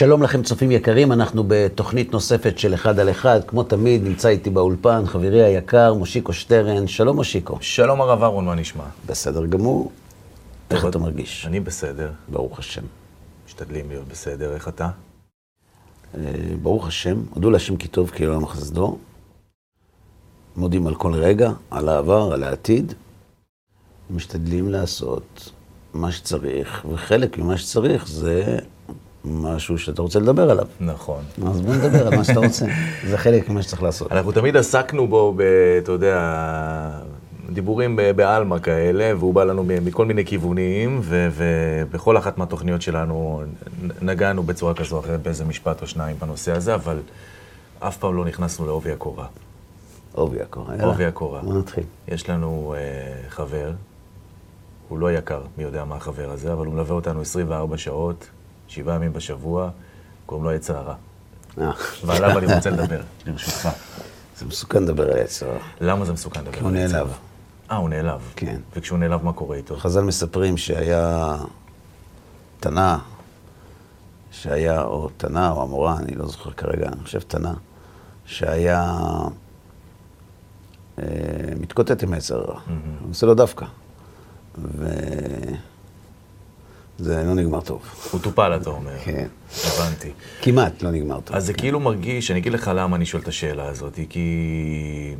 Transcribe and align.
שלום 0.00 0.22
לכם 0.22 0.42
צופים 0.42 0.70
יקרים, 0.70 1.12
אנחנו 1.12 1.44
בתוכנית 1.48 2.12
נוספת 2.12 2.58
של 2.58 2.74
אחד 2.74 2.98
על 2.98 3.10
אחד. 3.10 3.40
כמו 3.46 3.62
תמיד, 3.62 4.02
נמצא 4.02 4.28
איתי 4.28 4.50
באולפן 4.50 5.06
חברי 5.06 5.42
היקר, 5.42 5.94
מושיקו 5.94 6.32
שטרן. 6.32 6.86
שלום 6.86 7.16
מושיקו. 7.16 7.58
שלום 7.60 8.00
הרב 8.00 8.22
אהרון, 8.22 8.44
מה 8.44 8.54
נשמע? 8.54 8.84
בסדר 9.06 9.46
גמור. 9.46 9.92
איך 10.70 10.86
אתה 10.86 10.98
מרגיש? 10.98 11.46
אני 11.46 11.60
בסדר, 11.60 12.10
ברוך 12.28 12.58
השם. 12.58 12.82
משתדלים 13.46 13.88
להיות 13.88 14.08
בסדר, 14.08 14.54
איך 14.54 14.68
אתה? 14.68 14.90
אה, 16.14 16.20
ברוך 16.62 16.86
השם, 16.86 17.22
הודו 17.30 17.50
להשם 17.50 17.76
כי 17.76 17.88
טוב 17.88 18.10
כי 18.10 18.24
עולם 18.24 18.46
חסדו. 18.46 18.98
מודים 20.56 20.86
על 20.86 20.94
כל 20.94 21.14
רגע, 21.14 21.50
על 21.70 21.88
העבר, 21.88 22.32
על 22.32 22.42
העתיד. 22.42 22.94
משתדלים 24.10 24.68
לעשות 24.68 25.52
מה 25.94 26.12
שצריך, 26.12 26.86
וחלק 26.92 27.38
ממה 27.38 27.56
שצריך 27.56 28.08
זה 28.08 28.58
משהו 29.24 29.78
שאתה 29.78 30.02
רוצה 30.02 30.18
לדבר 30.18 30.50
עליו. 30.50 30.66
נכון. 30.80 31.22
אז 31.46 31.60
בוא 31.60 31.74
נדבר 31.74 32.06
על 32.06 32.16
מה 32.16 32.24
שאתה 32.24 32.40
רוצה. 32.40 32.66
זה 33.10 33.18
חלק 33.18 33.48
ממה 33.48 33.62
שצריך 33.62 33.82
לעשות. 33.82 34.12
אנחנו 34.12 34.32
תמיד 34.32 34.56
עסקנו 34.56 35.08
בו, 35.08 35.34
ב, 35.36 35.42
אתה 35.82 35.92
יודע, 35.92 36.20
דיבורים 37.52 37.98
בעלמא 38.16 38.58
כאלה, 38.58 39.16
והוא 39.18 39.34
בא 39.34 39.44
לנו 39.44 39.64
מכל 39.64 40.06
מיני 40.06 40.24
כיוונים, 40.24 41.00
ו- 41.02 41.28
ובכל 41.36 42.18
אחת 42.18 42.38
מהתוכניות 42.38 42.82
שלנו 42.82 43.42
נגענו 44.02 44.42
בצורה 44.42 44.74
כזו 44.74 44.96
או 44.96 45.00
אחרת 45.00 45.22
באיזה 45.22 45.44
משפט 45.44 45.82
או 45.82 45.86
שניים 45.86 46.16
בנושא 46.18 46.52
הזה, 46.52 46.74
אבל 46.74 46.98
אף 47.78 47.96
פעם 47.96 48.16
לא 48.16 48.24
נכנסנו 48.24 48.66
לעובי 48.66 48.92
הקורה. 48.92 49.26
עובי 50.12 50.40
הקורה. 50.42 50.74
יאללה. 50.74 50.86
עובי 50.86 51.04
הקורה. 51.04 51.40
בוא 51.40 51.58
נתחיל. 51.58 51.84
יש 52.08 52.30
לנו 52.30 52.74
אה, 52.76 53.28
חבר, 53.28 53.72
הוא 54.88 54.98
לא 54.98 55.12
יקר, 55.12 55.42
מי 55.58 55.64
יודע 55.64 55.84
מה 55.84 55.96
החבר 55.96 56.30
הזה, 56.30 56.52
אבל 56.52 56.66
הוא 56.66 56.74
מלווה 56.74 56.94
אותנו 56.94 57.20
24 57.20 57.76
שעות, 57.76 58.28
שבעה 58.70 58.96
ימים 58.96 59.12
בשבוע, 59.12 59.70
קוראים 60.26 60.44
לו 60.44 60.52
יצר 60.52 60.76
הרע. 60.76 60.94
אה, 61.60 61.70
ועליו 62.04 62.38
אני 62.38 62.54
רוצה 62.54 62.70
לדבר, 62.70 63.00
ברשותך. 63.26 63.68
זה 64.38 64.46
מסוכן 64.46 64.82
לדבר 64.82 65.12
על 65.12 65.18
יצר 65.18 65.50
הרע. 65.50 65.58
למה 65.80 66.04
זה 66.04 66.12
מסוכן 66.12 66.40
לדבר? 66.40 66.52
כי 66.52 66.60
הוא 66.60 66.68
על 66.68 66.76
יצר 66.76 66.92
נעלב. 66.92 67.06
הרע? 67.06 67.16
אה, 67.70 67.76
הוא 67.76 67.88
נעלב. 67.88 68.32
כן. 68.36 68.60
וכשהוא 68.76 68.98
נעלב, 68.98 69.24
מה 69.24 69.32
קורה 69.32 69.56
איתו? 69.56 69.76
חז"ל 69.76 70.00
מספרים 70.00 70.56
שהיה 70.56 71.36
תנא, 72.60 72.96
שהיה, 74.30 74.82
או 74.82 75.08
תנא 75.16 75.50
או 75.50 75.62
המורה, 75.62 75.96
אני 75.98 76.14
לא 76.14 76.26
זוכר 76.26 76.50
כרגע, 76.50 76.88
אני 76.88 77.04
חושב 77.04 77.20
תנא, 77.20 77.52
שהיה 78.24 78.94
אה, 80.98 81.04
מתקוטט 81.60 82.02
עם 82.02 82.12
היצר 82.12 82.38
הרע. 82.38 82.60
הוא 83.00 83.10
עושה 83.10 83.26
לו 83.26 83.34
דווקא. 83.34 83.66
וזה 87.00 87.22
לא 87.26 87.34
נגמר 87.34 87.60
טוב. 87.60 87.82
הוא 88.10 88.20
טופל, 88.20 88.58
אתה 88.62 88.70
אומר. 88.70 88.98
כן. 89.04 89.26
הבנתי. 89.66 90.10
כמעט 90.42 90.82
לא 90.82 90.90
נגמר 90.90 91.20
טוב. 91.20 91.36
אז 91.36 91.46
זה 91.46 91.52
כאילו 91.52 91.80
מרגיש, 91.80 92.30
אני 92.30 92.38
אגיד 92.38 92.52
לך 92.52 92.70
למה 92.74 92.96
אני 92.96 93.06
שואל 93.06 93.22
את 93.22 93.28
השאלה 93.28 93.68
הזאת, 93.68 93.98
כי 94.08 95.14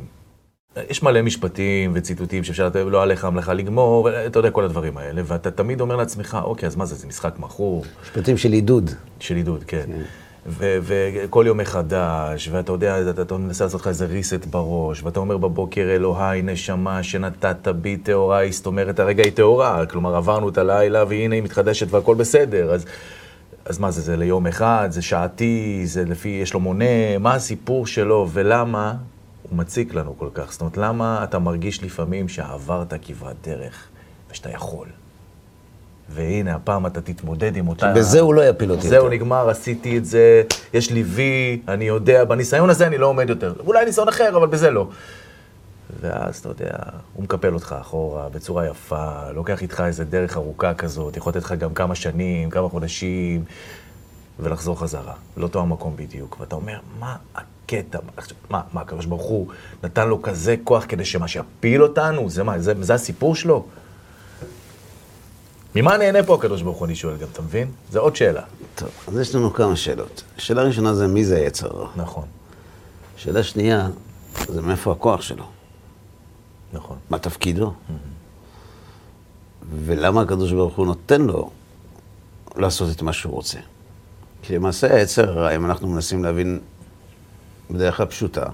יש 0.89 1.03
מלא 1.03 1.21
משפטים 1.21 1.91
וציטוטים 1.95 2.43
שאפשר 2.43 2.67
לתת, 2.67 2.79
לא 2.87 3.03
עליך 3.03 3.25
המלאכה 3.25 3.53
לגמור, 3.53 4.09
אתה 4.25 4.39
יודע, 4.39 4.51
כל 4.51 4.63
הדברים 4.63 4.97
האלה, 4.97 5.21
ואתה 5.25 5.51
תמיד 5.51 5.81
אומר 5.81 5.95
לעצמך, 5.95 6.37
אוקיי, 6.43 6.67
אז 6.67 6.75
מה 6.75 6.85
זה, 6.85 6.95
זה 6.95 7.07
משחק 7.07 7.33
מכור? 7.39 7.85
משפטים 8.03 8.37
של 8.37 8.51
עידוד. 8.51 8.91
של 9.19 9.35
עידוד, 9.35 9.63
כן. 9.63 9.85
ו- 9.89 10.01
וכל 10.45 11.43
יום 11.47 11.57
מחדש, 11.57 12.49
ואתה 12.51 12.71
יודע, 12.71 13.09
אתה, 13.09 13.21
אתה 13.21 13.37
מנסה 13.37 13.63
לעשות 13.63 13.81
לך 13.81 13.87
איזה 13.87 14.07
reset 14.07 14.47
בראש, 14.49 15.03
ואתה 15.03 15.19
אומר 15.19 15.37
בבוקר, 15.37 15.81
אלוהי, 15.81 16.41
נשמה 16.41 17.03
שנתת 17.03 17.67
בי 17.67 17.97
טהורה, 17.97 18.41
זאת 18.49 18.65
אומרת, 18.65 18.99
הרגע 18.99 19.23
היא 19.23 19.31
טהורה, 19.31 19.85
כלומר, 19.85 20.15
עברנו 20.15 20.49
את 20.49 20.57
הלילה, 20.57 21.03
והנה 21.07 21.35
היא 21.35 21.43
מתחדשת 21.43 21.87
והכל 21.93 22.15
בסדר, 22.15 22.71
אז, 22.73 22.85
אז 23.65 23.79
מה 23.79 23.91
זה, 23.91 24.01
זה 24.01 24.17
ליום 24.17 24.47
אחד, 24.47 24.87
זה 24.91 25.01
שעתי, 25.01 25.81
זה 25.85 26.05
לפי, 26.05 26.29
יש 26.29 26.53
לו 26.53 26.59
מונה, 26.59 27.17
מה 27.19 27.33
הסיפור 27.33 27.87
שלו, 27.87 28.27
ולמה 28.33 28.95
הוא 29.49 29.57
מציק 29.57 29.93
לנו 29.93 30.17
כל 30.17 30.29
כך? 30.33 30.51
זאת 30.51 30.61
אומרת, 30.61 30.77
למה 30.77 31.23
אתה 31.23 31.39
מרגיש 31.39 31.83
לפעמים 31.83 32.29
שעברת 32.29 32.93
כברת 33.01 33.35
דרך, 33.43 33.87
ושאתה 34.31 34.49
יכול? 34.49 34.87
והנה, 36.13 36.55
הפעם 36.55 36.85
אתה 36.85 37.01
תתמודד 37.01 37.55
עם 37.55 37.67
אותה... 37.67 37.93
בזה 37.93 38.19
הוא 38.19 38.33
לא 38.33 38.41
יפיל 38.49 38.71
אותי 38.71 38.87
זהו. 38.87 39.09
נגמר, 39.09 39.49
עשיתי 39.49 39.97
את 39.97 40.05
זה, 40.05 40.43
יש 40.73 40.91
לי 40.91 41.03
וי, 41.03 41.61
אני 41.67 41.85
יודע, 41.85 42.23
בניסיון 42.25 42.69
הזה 42.69 42.87
אני 42.87 42.97
לא 42.97 43.07
עומד 43.07 43.29
יותר. 43.29 43.53
אולי 43.65 43.85
ניסיון 43.85 44.07
אחר, 44.07 44.37
אבל 44.37 44.47
בזה 44.47 44.69
לא. 44.71 44.87
ואז, 46.01 46.37
אתה 46.37 46.49
יודע, 46.49 46.71
הוא 47.13 47.23
מקפל 47.23 47.53
אותך 47.53 47.75
אחורה 47.81 48.29
בצורה 48.29 48.67
יפה, 48.67 49.31
לוקח 49.33 49.61
איתך 49.61 49.83
איזה 49.85 50.03
דרך 50.05 50.37
ארוכה 50.37 50.73
כזאת, 50.73 51.17
יכול 51.17 51.29
לתת 51.29 51.43
לך 51.43 51.51
גם 51.51 51.73
כמה 51.73 51.95
שנים, 51.95 52.49
כמה 52.49 52.69
חודשים, 52.69 53.43
ולחזור 54.39 54.79
חזרה, 54.79 55.13
לאותו 55.37 55.59
המקום 55.59 55.93
בדיוק. 55.95 56.37
ואתה 56.39 56.55
אומר, 56.55 56.79
מה 56.99 57.15
הקטע? 57.35 57.99
מה, 58.49 58.61
מה, 58.73 58.81
הקדוש 58.81 59.05
ברוך 59.05 59.23
הוא 59.23 59.47
נתן 59.83 60.07
לו 60.07 60.21
כזה 60.21 60.55
כוח 60.63 60.85
כדי 60.89 61.05
שמה, 61.05 61.27
שיפיל 61.27 61.83
אותנו? 61.83 62.29
זה 62.29 62.43
מה, 62.43 62.59
זה, 62.59 62.73
זה 62.81 62.93
הסיפור 62.93 63.35
שלו? 63.35 63.65
ממה 65.75 65.97
נהנה 65.97 66.23
פה 66.23 66.35
הקדוש 66.35 66.61
ברוך 66.61 66.77
הוא, 66.77 66.85
אני 66.85 66.95
שואל 66.95 67.17
גם, 67.17 67.27
אתה 67.33 67.41
מבין? 67.41 67.71
זו 67.91 67.99
עוד 67.99 68.15
שאלה. 68.15 68.41
טוב, 68.75 68.89
אז 69.07 69.17
יש 69.19 69.35
לנו 69.35 69.53
כמה 69.53 69.75
שאלות. 69.75 70.23
שאלה 70.37 70.63
ראשונה 70.63 70.93
זה 70.93 71.07
מי 71.07 71.25
זה 71.25 71.37
היצר 71.37 71.67
הרע. 71.67 71.89
נכון, 71.95 72.25
שאלה 73.17 73.43
שנייה, 73.43 73.89
זה 74.47 74.61
מאיפה 74.61 74.91
הכוח 74.91 75.21
שלו. 75.21 75.45
נכון. 76.73 76.97
מה 77.09 77.19
תפקידו? 77.19 77.73
ולמה 79.85 80.21
הקדוש 80.21 80.51
ברוך 80.51 80.75
הוא 80.75 80.85
נותן 80.85 81.21
לו 81.21 81.49
לעשות 82.55 82.95
את 82.95 83.01
מה 83.01 83.13
שהוא 83.13 83.33
רוצה? 83.33 83.57
כי 84.41 84.55
למעשה 84.55 84.95
היצר 84.95 85.29
הרע, 85.29 85.55
אם 85.55 85.65
אנחנו 85.65 85.87
מנסים 85.87 86.23
להבין 86.23 86.59
בדרך 87.71 87.97
כלל 87.97 88.05
פשוטה, 88.05 88.45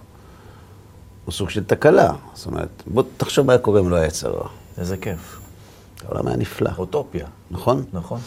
הוא 1.26 1.34
סוג 1.34 1.50
של 1.50 1.64
תקלה. 1.64 2.14
זאת 2.34 2.46
אומרת, 2.46 2.84
בוא 2.88 3.04
תחשוב 3.18 3.46
מה 3.48 3.54
היה 3.54 3.60
קורה 3.60 3.80
אם 3.80 3.90
לא 3.90 3.96
היה 3.96 4.06
יצר 4.06 4.30
הרע. 4.30 4.50
איזה 4.78 4.98
כיף. 4.98 5.40
העולם 6.06 6.28
היה 6.28 6.38
נפלא, 6.38 6.70
אוטופיה, 6.78 7.28
נכון? 7.52 7.84
נכון. 7.94 8.20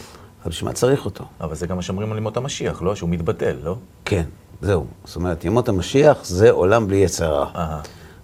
אבל 0.43 0.49
בשביל 0.51 0.69
מה 0.69 0.73
צריך 0.73 1.05
אותו? 1.05 1.23
אבל 1.41 1.55
זה 1.55 1.67
גם 1.67 1.75
מה 1.75 1.81
שאומרים 1.81 2.11
על 2.11 2.17
ימות 2.17 2.37
המשיח, 2.37 2.81
לא? 2.81 2.95
שהוא 2.95 3.09
מתבטל, 3.09 3.55
לא? 3.63 3.75
כן, 4.05 4.23
זהו. 4.61 4.85
זאת 5.05 5.15
אומרת, 5.15 5.45
ימות 5.45 5.69
המשיח 5.69 6.25
זה 6.25 6.51
עולם 6.51 6.87
בלי 6.87 6.97
יצר 6.97 7.33
רע. 7.33 7.51
אהה. 7.55 7.81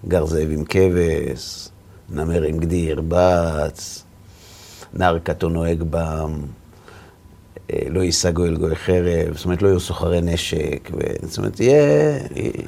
גר 0.08 0.26
זאב 0.26 0.48
עם 0.50 0.64
כבש, 0.64 1.68
נמר 2.08 2.42
עם 2.42 2.58
גדי 2.58 2.76
ירבץ, 2.76 4.04
נער 4.94 5.18
קטו 5.18 5.48
נוהג 5.48 5.82
בם, 5.82 6.40
לא 7.90 8.00
יישא 8.00 8.30
גוי 8.30 8.48
אל 8.48 8.56
גוי 8.56 8.76
חרב, 8.76 9.36
זאת 9.36 9.44
אומרת, 9.44 9.62
לא 9.62 9.68
יהיו 9.68 9.80
סוחרי 9.80 10.20
נשק, 10.20 10.90
ו... 10.92 11.00
זאת 11.22 11.38
אומרת, 11.38 11.60
יהיה, 11.60 12.18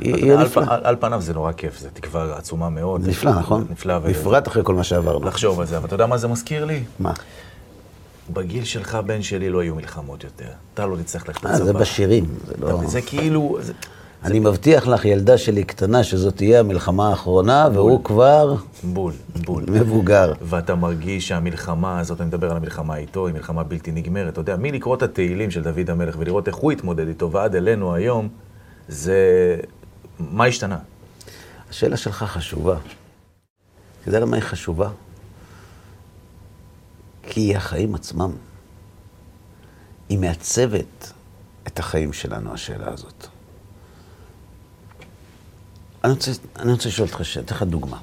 יהיה 0.04 0.36
נפלא. 0.36 0.64
על, 0.68 0.96
פניו 1.00 1.20
זה 1.20 1.34
נורא 1.34 1.52
כיף, 1.52 1.78
זו 1.78 1.88
תקווה 1.92 2.36
עצומה 2.36 2.70
מאוד. 2.70 3.02
זה 3.02 3.10
נפלא, 3.10 3.38
נכון? 3.38 3.66
נפלא. 3.70 3.98
בפרט 3.98 4.48
אחרי 4.48 4.62
כל 4.64 4.74
מה 4.74 4.84
שעברנו. 4.84 5.26
לחשוב 5.26 5.60
על 5.60 5.66
זה, 5.66 5.76
אבל 5.76 5.86
אתה 5.86 5.94
יודע 5.94 6.06
מה 6.06 6.18
זה 6.18 6.28
מזכיר 6.28 6.64
לי? 6.64 6.82
מה? 6.98 7.12
בגיל 8.32 8.64
שלך, 8.64 8.98
בן 9.06 9.22
שלי, 9.22 9.50
לא 9.50 9.62
יהיו 9.62 9.74
מלחמות 9.74 10.24
יותר. 10.24 10.48
אתה 10.74 10.86
לא 10.86 10.96
תצטרך 10.96 11.28
ללכת 11.28 11.46
אה, 11.46 11.56
זה 11.56 11.64
לצבא. 11.64 11.80
בשירים, 11.80 12.24
זה 12.46 12.54
לא... 12.58 12.80
זה 12.86 13.02
כאילו... 13.02 13.58
אני 14.24 14.38
מבטיח 14.40 14.86
לך, 14.86 15.04
ילדה 15.04 15.38
שלי 15.38 15.64
קטנה, 15.64 16.04
שזאת 16.04 16.36
תהיה 16.36 16.60
המלחמה 16.60 17.08
האחרונה, 17.08 17.68
והוא 17.74 18.04
כבר 18.04 18.54
בול, 18.84 19.12
בול. 19.44 19.64
מבוגר. 19.68 20.32
ואתה 20.42 20.74
מרגיש 20.74 21.28
שהמלחמה 21.28 22.00
הזאת, 22.00 22.20
אני 22.20 22.28
מדבר 22.28 22.50
על 22.50 22.56
המלחמה 22.56 22.96
איתו, 22.96 23.26
היא 23.26 23.34
מלחמה 23.34 23.62
בלתי 23.62 23.92
נגמרת. 23.92 24.32
אתה 24.32 24.40
יודע, 24.40 24.56
מלקרוא 24.56 24.96
את 24.96 25.02
התהילים 25.02 25.50
של 25.50 25.62
דוד 25.62 25.90
המלך 25.90 26.16
ולראות 26.18 26.48
איך 26.48 26.56
הוא 26.56 26.72
התמודד 26.72 27.08
איתו 27.08 27.32
ועד 27.32 27.54
אלינו 27.54 27.94
היום, 27.94 28.28
זה... 28.88 29.56
מה 30.18 30.44
השתנה? 30.44 30.78
השאלה 31.70 31.96
שלך 31.96 32.22
חשובה. 32.22 32.76
אתה 34.00 34.08
יודע 34.08 34.20
למה 34.20 34.36
היא 34.36 34.42
חשובה? 34.44 34.88
כי 37.22 37.40
היא 37.40 37.56
החיים 37.56 37.94
עצמם. 37.94 38.30
היא 40.08 40.18
מעצבת 40.18 41.12
את 41.66 41.78
החיים 41.78 42.12
שלנו, 42.12 42.54
השאלה 42.54 42.92
הזאת. 42.92 43.26
אני 46.04 46.12
רוצה, 46.12 46.30
אני 46.58 46.72
רוצה 46.72 46.88
לשאול 46.88 47.08
אותך, 47.08 47.20
אתן 47.38 47.54
לך 47.54 47.62
דוגמה. 47.62 47.98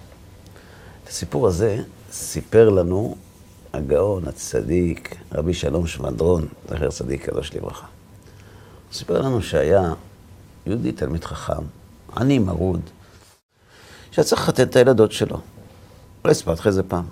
את 1.04 1.10
הסיפור 1.10 1.48
הזה 1.48 1.84
סיפר 2.12 2.70
לנו 2.70 3.16
הגאון, 3.74 4.28
הצדיק, 4.28 5.16
רבי 5.32 5.54
שלום 5.54 5.88
שבדרון, 5.88 6.48
זכר 6.70 6.90
צדיק 6.90 7.30
קדוש 7.30 7.54
לברכה. 7.54 7.88
הוא 8.88 8.94
סיפר 8.94 9.22
לנו 9.22 9.42
שהיה 9.42 9.94
יהודי 10.66 10.92
תלמיד 10.92 11.24
חכם, 11.24 11.64
עני 12.18 12.40
מרוד, 12.40 12.82
שהיה 14.12 14.26
צריך 14.26 14.42
לחתן 14.42 14.64
את 14.64 14.76
הילדות 14.76 15.12
שלו. 15.12 15.40
אולי 16.24 16.36
סיפרתי 16.36 16.60
לך 16.60 16.68
את 16.68 16.74
זה 16.74 16.84
פעם, 16.84 17.06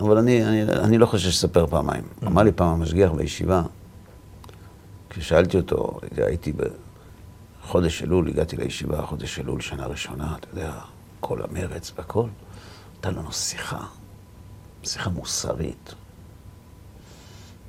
אבל 0.00 0.18
אני, 0.18 0.44
אני, 0.44 0.62
אני 0.62 0.98
לא 0.98 1.06
חושב 1.06 1.30
שספר 1.30 1.66
פעמיים. 1.66 2.04
אמר 2.26 2.42
לי 2.42 2.52
פעם 2.52 2.68
המשגיח 2.68 3.10
בישיבה, 3.12 3.62
כששאלתי 5.10 5.56
אותו, 5.56 6.00
הייתי 6.16 6.52
בחודש 7.64 8.02
אלול, 8.02 8.28
הגעתי 8.28 8.56
לישיבה, 8.56 9.02
חודש 9.06 9.38
אלול, 9.38 9.60
שנה 9.60 9.86
ראשונה, 9.86 10.36
אתה 10.38 10.48
יודע, 10.52 10.72
כל 11.20 11.42
המרץ 11.42 11.92
והכל, 11.96 12.26
נתן 12.98 13.14
לנו 13.14 13.32
שיחה, 13.32 13.80
שיחה 14.84 15.10
מוסרית. 15.10 15.94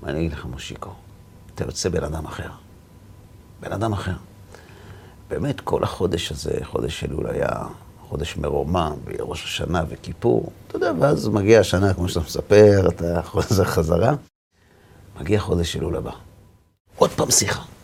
מה 0.01 0.09
אני 0.09 0.19
אגיד 0.19 0.33
לך, 0.33 0.45
מושיקו? 0.45 0.93
אתה 1.55 1.63
יוצא 1.63 1.89
בן 1.89 2.03
אדם 2.03 2.25
אחר. 2.25 2.49
בן 3.59 3.71
אדם 3.71 3.93
אחר. 3.93 4.15
באמת, 5.27 5.61
כל 5.61 5.83
החודש 5.83 6.31
הזה, 6.31 6.57
חודש 6.63 7.03
אלול 7.03 7.27
היה 7.27 7.49
חודש 8.01 8.37
מרומם, 8.37 8.93
וראש 9.05 9.43
השנה 9.43 9.83
וכיפור, 9.89 10.51
אתה 10.67 10.75
יודע, 10.75 10.91
ואז 10.99 11.27
מגיע 11.27 11.59
השנה, 11.59 11.93
כמו 11.93 12.09
שאתה 12.09 12.19
מספר, 12.19 12.89
אתה 12.89 13.21
חוזר 13.21 13.63
חזרה, 13.63 14.13
מגיע 15.19 15.39
חודש 15.39 15.75
אלול 15.75 15.95
הבא. 15.95 16.11
עוד 16.95 17.09
פעם 17.09 17.31
שיחה. 17.31 17.74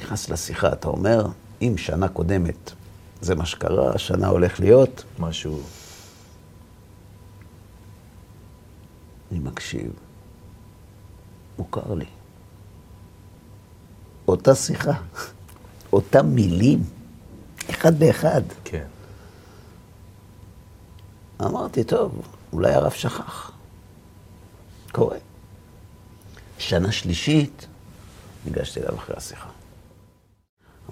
נכנס 0.00 0.28
לשיחה, 0.28 0.72
אתה 0.72 0.88
אומר, 0.88 1.26
אם 1.62 1.74
שנה 1.76 2.08
קודמת 2.08 2.72
זה 3.20 3.34
מה 3.34 3.46
שקרה, 3.46 3.94
השנה 3.94 4.28
הולך 4.28 4.60
להיות, 4.60 5.04
משהו... 5.18 5.62
אני 9.30 9.38
מקשיב. 9.38 9.92
מוכר 11.58 11.94
לי. 11.94 12.04
אותה 14.28 14.54
שיחה, 14.54 14.92
אותם 15.92 16.26
מילים, 16.26 16.82
אחד 17.70 17.98
באחד. 17.98 18.42
כן. 18.64 18.86
אמרתי, 21.42 21.84
טוב, 21.84 22.22
אולי 22.52 22.74
הרב 22.74 22.92
שכח. 22.92 23.52
קורה. 24.92 25.18
שנה 26.58 26.92
שלישית, 26.92 27.66
ניגשתי 28.44 28.80
אליו 28.80 28.94
אחרי 28.94 29.16
השיחה. 29.16 29.59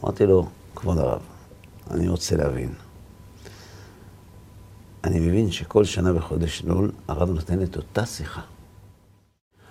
אמרתי 0.05 0.27
לו, 0.27 0.49
כבוד 0.77 0.99
הרב, 0.99 1.23
אני 1.91 2.09
רוצה 2.09 2.37
להבין. 2.37 2.75
אני 5.05 5.21
מבין 5.21 5.51
שכל 5.51 5.85
שנה 5.85 6.13
בחודש 6.13 6.63
נול 6.63 6.93
הרב 7.09 7.31
נותן 7.31 7.63
את 7.63 7.77
אותה 7.77 8.07
שיחה. 8.07 8.41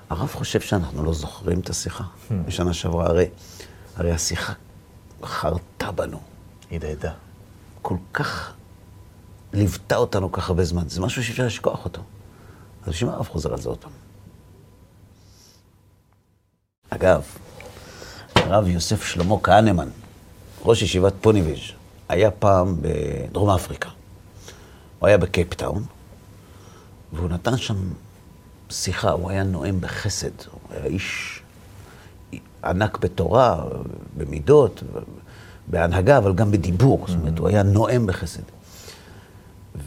הרב 0.10 0.30
חושב 0.34 0.62
שאנחנו 0.62 1.04
לא 1.04 1.14
זוכרים 1.14 1.60
את 1.60 1.70
השיחה. 1.70 2.04
בשנה 2.46 2.74
שעברה, 2.74 3.06
הרי, 3.06 3.30
הרי 3.96 4.12
השיחה 4.12 4.54
חרתה 5.24 5.92
בנו. 5.92 6.20
הדהדה. 6.72 7.14
כל 7.82 7.98
כך 8.14 8.54
ליוותה 9.54 9.96
אותנו 9.96 10.32
כך 10.32 10.50
הרבה 10.50 10.64
זמן. 10.64 10.90
זה 10.90 11.02
משהו 11.02 11.24
שאי 11.24 11.32
אפשר 11.32 11.46
לשכוח 11.46 11.86
אותו. 11.86 12.02
אז 12.84 12.90
בשביל 12.90 13.10
מה 13.10 13.16
הרב 13.16 13.28
חוזר 13.28 13.54
על 13.54 13.62
זה 13.62 13.70
עוד 13.70 13.78
פעם? 13.78 13.92
אגב, 16.90 17.26
הרב 18.36 18.68
יוסף 18.68 19.04
שלמה 19.04 19.36
כהנמן, 19.44 19.90
ראש 20.68 20.82
ישיבת 20.82 21.14
פוניביז', 21.22 21.60
היה 22.10 22.32
פעם 22.32 22.76
בדרום 22.82 23.50
אפריקה. 23.50 23.90
הוא 25.00 25.08
היה 25.08 25.18
בקייפטאון, 25.18 25.84
והוא 27.14 27.30
נתן 27.30 27.58
שם 27.58 27.76
שיחה, 28.70 29.12
הוא 29.12 29.30
היה 29.30 29.44
נואם 29.44 29.82
בחסד. 29.82 30.32
הוא 30.52 30.60
היה 30.70 30.86
איש 30.86 31.40
ענק 32.64 32.98
בתורה, 32.98 33.64
במידות, 34.18 34.84
בהנהגה, 35.68 36.18
אבל 36.18 36.34
גם 36.34 36.52
בדיבור. 36.52 37.06
זאת 37.08 37.18
אומרת, 37.20 37.40
הוא 37.40 37.48
היה 37.48 37.64
נואם 37.64 38.08
בחסד. 38.08 38.44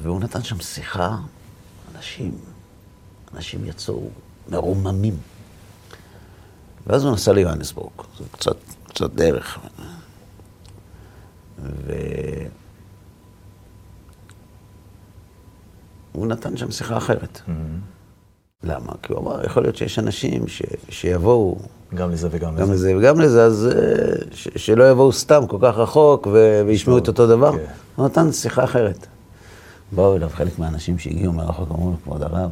והוא 0.03 0.21
נתן 0.21 0.43
שם 0.43 0.61
שיחה, 0.61 1.17
אנשים, 1.97 2.39
אנשים 3.35 3.65
יצאו 3.65 4.09
מרוממים. 4.49 5.17
ואז 6.87 7.05
הוא 7.05 7.13
נסע 7.13 7.33
ליוהנסבורג, 7.33 7.93
זה 8.19 8.25
קצת, 8.33 8.57
קצת 8.89 9.11
דרך. 9.11 9.59
והוא 16.15 16.27
נתן 16.27 16.57
שם 16.57 16.71
שיחה 16.71 16.97
אחרת. 16.97 17.41
למה? 18.63 18.93
כי 19.03 19.13
הוא 19.13 19.21
אמר, 19.21 19.45
יכול 19.45 19.63
להיות 19.63 19.77
שיש 19.77 19.99
אנשים 19.99 20.49
ש... 20.49 20.63
שיבואו... 20.89 21.59
גם 21.95 22.11
לזה 22.11 22.29
וגם 22.31 22.57
גם 22.57 22.63
לזה. 22.63 22.73
לזה 22.73 22.97
וגם 22.97 23.21
לזה, 23.21 23.45
אז 23.45 23.69
אה, 23.73 24.27
ש... 24.33 24.49
שלא 24.57 24.91
יבואו 24.91 25.13
סתם 25.13 25.43
כל 25.49 25.59
כך 25.63 25.77
רחוק 25.77 26.27
ו... 26.27 26.63
וישמעו 26.67 26.99
את 26.99 27.09
אותו 27.09 27.27
דבר. 27.27 27.53
כן. 27.53 27.65
הוא 27.97 28.07
נתן 28.07 28.33
שיחה 28.33 28.65
אחרת. 28.65 29.07
באו 29.93 30.17
אליו 30.17 30.29
חלק 30.29 30.59
מהאנשים 30.59 30.99
שהגיעו 30.99 31.33
מרחוק, 31.33 31.71
אמרו 31.71 31.91
לו, 31.91 31.97
כבוד 32.05 32.23
הרב, 32.23 32.51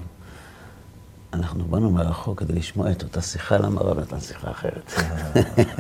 אנחנו 1.32 1.64
באנו 1.64 1.90
מרחוק 1.90 2.40
כדי 2.40 2.52
לשמוע 2.52 2.90
את 2.90 3.02
אותה 3.02 3.20
שיחה, 3.20 3.58
למה 3.58 3.80
הרב 3.80 3.98
נתן 3.98 4.20
שיחה 4.20 4.50
אחרת? 4.50 4.92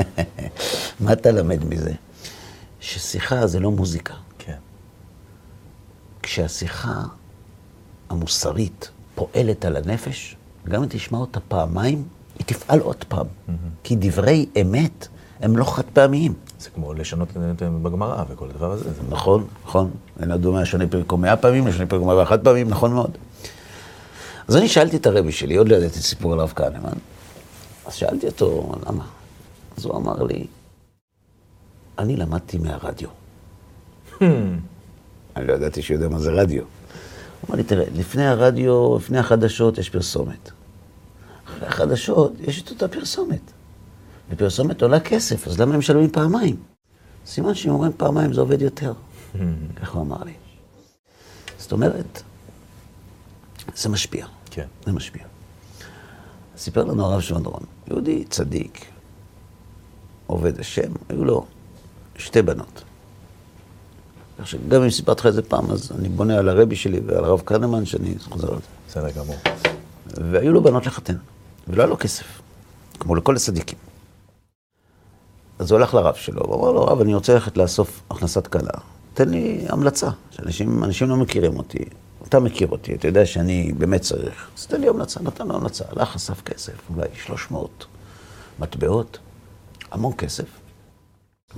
מה 1.00 1.12
אתה 1.12 1.30
למד 1.30 1.64
מזה? 1.64 1.92
ששיחה 2.80 3.46
זה 3.46 3.60
לא 3.60 3.70
מוזיקה. 3.70 4.14
כן. 4.38 4.56
כשהשיחה 6.22 7.02
המוסרית 8.10 8.88
פועלת 9.14 9.64
על 9.64 9.76
הנפש, 9.76 10.36
גם 10.68 10.82
אם 10.82 10.88
תשמע 10.90 11.18
אותה 11.18 11.40
פעמיים, 11.40 12.04
היא 12.38 12.46
תפעל 12.46 12.80
עוד 12.80 13.04
פעם. 13.08 13.26
כי 13.82 13.96
דברי 13.98 14.46
אמת 14.60 15.08
הם 15.40 15.56
לא 15.56 15.64
חד 15.64 15.82
פעמיים. 15.92 16.34
זה 16.60 16.70
כמו 16.70 16.94
לשנות 16.94 17.28
את- 17.30 17.36
בגמרא 17.82 18.24
וכל 18.28 18.50
הדבר 18.50 18.72
הזה. 18.72 18.84
זה 18.92 19.00
נכון, 19.10 19.46
נכון. 19.64 19.90
אין 20.20 20.30
הדומה 20.30 20.60
השני 20.60 20.86
פרקו 20.86 21.16
מאה 21.16 21.36
פעמים, 21.36 21.66
לשני 21.66 21.86
פרקו 21.86 22.04
מאה 22.04 22.16
ואחת 22.16 22.44
פעמים, 22.44 22.68
נכון 22.68 22.92
מאוד. 22.94 23.10
אז 24.48 24.56
אני 24.56 24.68
שאלתי 24.68 24.96
את 24.96 25.06
הרבי 25.06 25.32
שלי, 25.32 25.56
עוד 25.56 25.68
לא 25.68 25.76
ידעתי 25.76 25.98
סיפור 26.02 26.32
על 26.32 26.40
הרב 26.40 26.52
כהנמן, 26.56 26.92
אז 27.86 27.94
שאלתי 27.94 28.26
אותו, 28.26 28.72
למה? 28.86 29.04
אז 29.76 29.84
הוא 29.84 29.96
אמר 29.96 30.22
לי, 30.22 30.46
אני 31.98 32.16
למדתי 32.16 32.58
מהרדיו. 32.58 33.08
אני 35.36 35.46
לא 35.46 35.52
ידעתי 35.52 35.82
שהוא 35.82 35.94
יודע 35.94 36.08
מה 36.08 36.18
זה 36.18 36.30
רדיו. 36.30 36.62
הוא 36.62 37.48
אמר 37.48 37.56
לי, 37.56 37.64
תראה, 37.64 37.84
לפני 37.94 38.26
הרדיו, 38.26 38.96
לפני 38.96 39.18
החדשות 39.18 39.78
יש 39.78 39.90
פרסומת. 39.90 40.50
אחרי 41.46 41.68
החדשות 41.68 42.32
יש 42.40 42.62
את 42.62 42.70
אותה 42.70 42.88
פרסומת. 42.88 43.40
ופרסומת 44.30 44.82
עולה 44.82 45.00
כסף, 45.00 45.48
אז 45.48 45.60
למה 45.60 45.72
הם 45.72 45.78
משלמים 45.78 46.10
פעמיים? 46.10 46.56
סימן 47.26 47.54
שאם 47.54 47.70
אומרים 47.70 47.92
פעמיים 47.96 48.32
זה 48.32 48.40
עובד 48.40 48.62
יותר. 48.62 48.92
כך 49.76 49.94
הוא 49.94 50.02
אמר 50.02 50.24
לי. 50.24 50.32
זאת 51.58 51.72
אומרת, 51.72 52.22
זה 53.76 53.88
משפיע. 53.88 54.26
כן. 54.50 54.66
זה 54.86 54.92
משפיע. 54.92 55.22
סיפר 56.56 56.84
לנו 56.84 57.04
הרב 57.04 57.20
שמדרון, 57.20 57.62
יהודי 57.88 58.24
צדיק, 58.24 58.84
עובד 60.26 60.60
השם, 60.60 60.92
היו 61.08 61.24
לו 61.24 61.46
שתי 62.18 62.42
בנות. 62.42 62.82
כך 64.38 64.48
שגם 64.48 64.82
אם 64.82 64.90
סיפרתי 64.90 65.20
לך 65.20 65.26
את 65.26 65.34
זה 65.34 65.42
פעם, 65.42 65.70
אז 65.70 65.92
אני 65.98 66.08
בונה 66.08 66.38
על 66.38 66.48
הרבי 66.48 66.76
שלי 66.76 67.00
ועל 67.06 67.24
הרב 67.24 67.40
קרנמן, 67.40 67.86
שאני 67.86 68.14
חוזר 68.18 68.52
על 68.52 68.58
זה. 68.58 68.66
בסדר 68.88 69.10
גמור. 69.10 69.36
והיו 70.06 70.52
לו 70.52 70.62
בנות 70.62 70.86
לחתן, 70.86 71.16
ולא 71.68 71.82
היה 71.82 71.90
לו 71.90 71.98
כסף, 71.98 72.26
כמו 73.00 73.14
לכל 73.14 73.36
הצדיקים. 73.36 73.78
אז 75.58 75.70
הוא 75.70 75.78
הלך 75.78 75.94
לרב 75.94 76.14
שלו, 76.14 76.42
הוא 76.44 76.60
אמר 76.60 76.72
לו, 76.72 76.84
רב, 76.84 77.00
אני 77.00 77.14
רוצה 77.14 77.34
ללכת 77.34 77.56
לאסוף 77.56 78.02
הכנסת 78.10 78.46
כלה. 78.46 78.70
תן 79.14 79.28
לי 79.28 79.64
המלצה, 79.68 80.10
שאנשים 80.30 80.84
אנשים 80.84 81.08
לא 81.08 81.16
מכירים 81.16 81.56
אותי. 81.56 81.84
אתה 82.28 82.40
מכיר 82.40 82.68
אותי, 82.68 82.94
אתה 82.94 83.08
יודע 83.08 83.26
שאני 83.26 83.72
באמת 83.78 84.00
צריך. 84.00 84.48
אז 84.58 84.66
תן 84.66 84.80
לי 84.80 84.88
המלצה, 84.88 85.20
נתן 85.22 85.46
לו 85.46 85.54
המלצה. 85.54 85.84
הלך, 85.88 86.16
אסף 86.16 86.42
כסף, 86.42 86.72
אולי 86.96 87.08
300 87.14 87.86
מטבעות, 88.58 89.18
המון 89.90 90.12
כסף, 90.18 90.44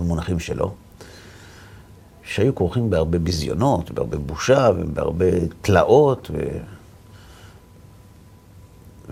במונחים 0.01 0.39
שלו, 0.39 0.75
שהיו 2.23 2.55
כרוכים 2.55 2.91
בהרבה 2.91 3.19
ביזיונות, 3.19 3.91
בהרבה 3.91 4.19
בושה 4.19 4.69
ובהרבה 4.77 5.27
תלאות. 5.61 6.31
ו... 6.35 6.59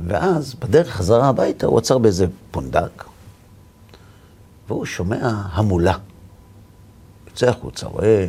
ואז, 0.06 0.54
בדרך 0.54 0.88
חזרה 0.88 1.28
הביתה, 1.28 1.66
הוא 1.66 1.78
עצר 1.78 1.98
באיזה 1.98 2.26
פונדק, 2.50 3.04
והוא 4.68 4.84
שומע 4.84 5.28
המולה. 5.52 5.94
יוצא 7.26 7.46
החוצה, 7.48 7.86
רואה, 7.86 8.26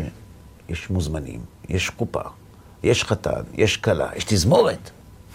יש 0.70 0.90
מוזמנים, 0.90 1.42
יש 1.70 1.90
קופה, 1.90 2.22
יש 2.84 3.04
חתן, 3.04 3.42
יש 3.54 3.78
כלה, 3.78 4.10
יש 4.16 4.24
תזמורת, 4.24 4.90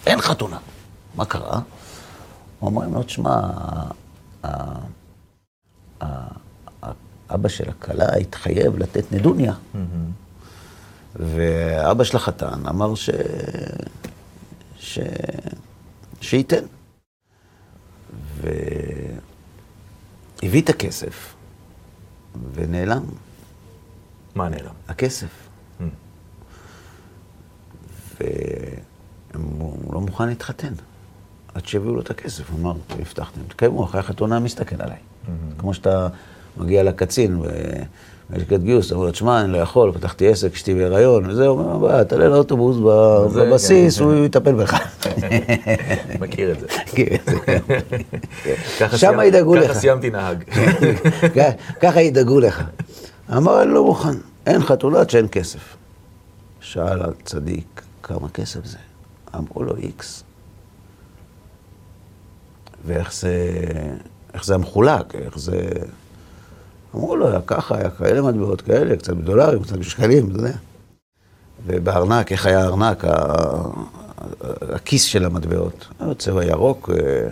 אין 0.05 0.21
חתונה. 0.21 0.57
מה 1.15 1.25
קרה? 1.25 1.59
אמר 2.63 2.87
לו, 2.87 3.03
תשמע, 3.03 3.39
אבא 7.33 7.49
של 7.49 7.69
הכלה 7.69 8.15
התחייב 8.15 8.77
לתת 8.77 9.11
נדוניה. 9.11 9.53
ואבא 11.15 12.03
של 12.03 12.17
החתן 12.17 12.67
אמר 12.69 12.95
ש... 12.95 13.09
ש... 14.79 14.99
שייתן. 16.21 16.63
והביא 20.41 20.61
את 20.61 20.69
הכסף, 20.69 21.33
ונעלם 22.53 23.03
מה 24.35 24.49
נעלם? 24.49 24.73
הכסף. 24.87 25.27
והוא 28.19 29.93
לא 29.93 30.01
מוכן 30.01 30.27
להתחתן, 30.27 30.73
עד 31.53 31.65
שיביאו 31.65 31.95
לו 31.95 32.01
את 32.01 32.09
הכסף. 32.09 32.49
הוא 32.49 32.59
אמר, 32.59 32.75
"אתם 32.87 33.01
הבטחתם, 33.01 33.41
תקיימו, 33.47 33.85
אחרי 33.85 33.99
החתונה 33.99 34.39
מסתכל 34.39 34.81
עליי. 34.81 34.97
כמו 35.57 35.73
שאתה 35.73 36.07
מגיע 36.57 36.83
לקצין 36.83 37.39
לשכת 38.33 38.59
גיוס, 38.59 38.91
אמרו 38.91 39.05
לו, 39.05 39.11
תשמע, 39.11 39.41
אני 39.41 39.51
לא 39.51 39.57
יכול, 39.57 39.91
פתחתי 39.91 40.27
עסק, 40.27 40.53
אשתי 40.53 40.73
בהיריון, 40.73 41.29
וזה, 41.29 41.47
הוא 41.47 41.59
אומר, 41.59 41.77
בוא, 41.77 42.03
תעלה 42.03 42.27
לאוטובוס 42.27 42.75
זה, 43.33 43.45
בבסיס, 43.45 43.97
כן. 43.97 44.03
הוא 44.03 44.25
יטפל 44.25 44.53
בך. 44.53 44.73
מכיר 46.21 46.51
את 46.51 46.59
זה. 46.59 46.67
כן, 46.85 47.15
זה- 48.79 48.97
סיימ- 48.97 49.21
ידאגו 49.23 49.55
לך. 49.55 49.69
ככה 49.71 49.79
סיימתי 49.79 50.09
נהג. 50.09 50.43
ככה 51.81 52.01
ידאגו 52.01 52.39
לך. 52.39 52.63
אמר, 53.37 53.61
אני 53.63 53.71
לא 53.73 53.83
מוכן, 53.85 54.17
אין 54.45 54.61
חתונה 54.63 54.99
עד 54.99 55.09
שאין 55.09 55.27
כסף. 55.31 55.75
שאל 56.59 57.01
הצדיק, 57.01 57.81
כמה 58.03 58.29
כסף 58.29 58.65
זה? 58.65 58.77
אמרו 59.35 59.63
לו, 59.63 59.75
איקס. 59.75 60.23
ואיך 62.85 63.13
זה, 63.13 63.33
איך 64.33 64.45
זה 64.45 64.57
מחולק, 64.57 65.15
איך 65.15 65.37
זה... 65.39 65.59
אמרו 66.95 67.15
לו, 67.15 67.27
היה 67.27 67.41
ככה, 67.47 67.77
היה 67.77 67.89
כאלה 67.89 68.21
מטבעות 68.21 68.61
כאלה, 68.61 68.97
קצת 68.97 69.13
בדולרים, 69.13 69.63
קצת 69.63 69.77
בשקלים, 69.77 70.29
אתה 70.29 70.37
יודע. 70.37 70.57
ובארנק, 71.65 72.31
איך 72.31 72.45
היה 72.45 72.63
הארנק, 72.63 73.03
הכיס 74.73 75.03
של 75.03 75.25
המטבעות. 75.25 75.87
צבע 76.17 76.45
ירוק, 76.45 76.89
אה, 76.89 77.29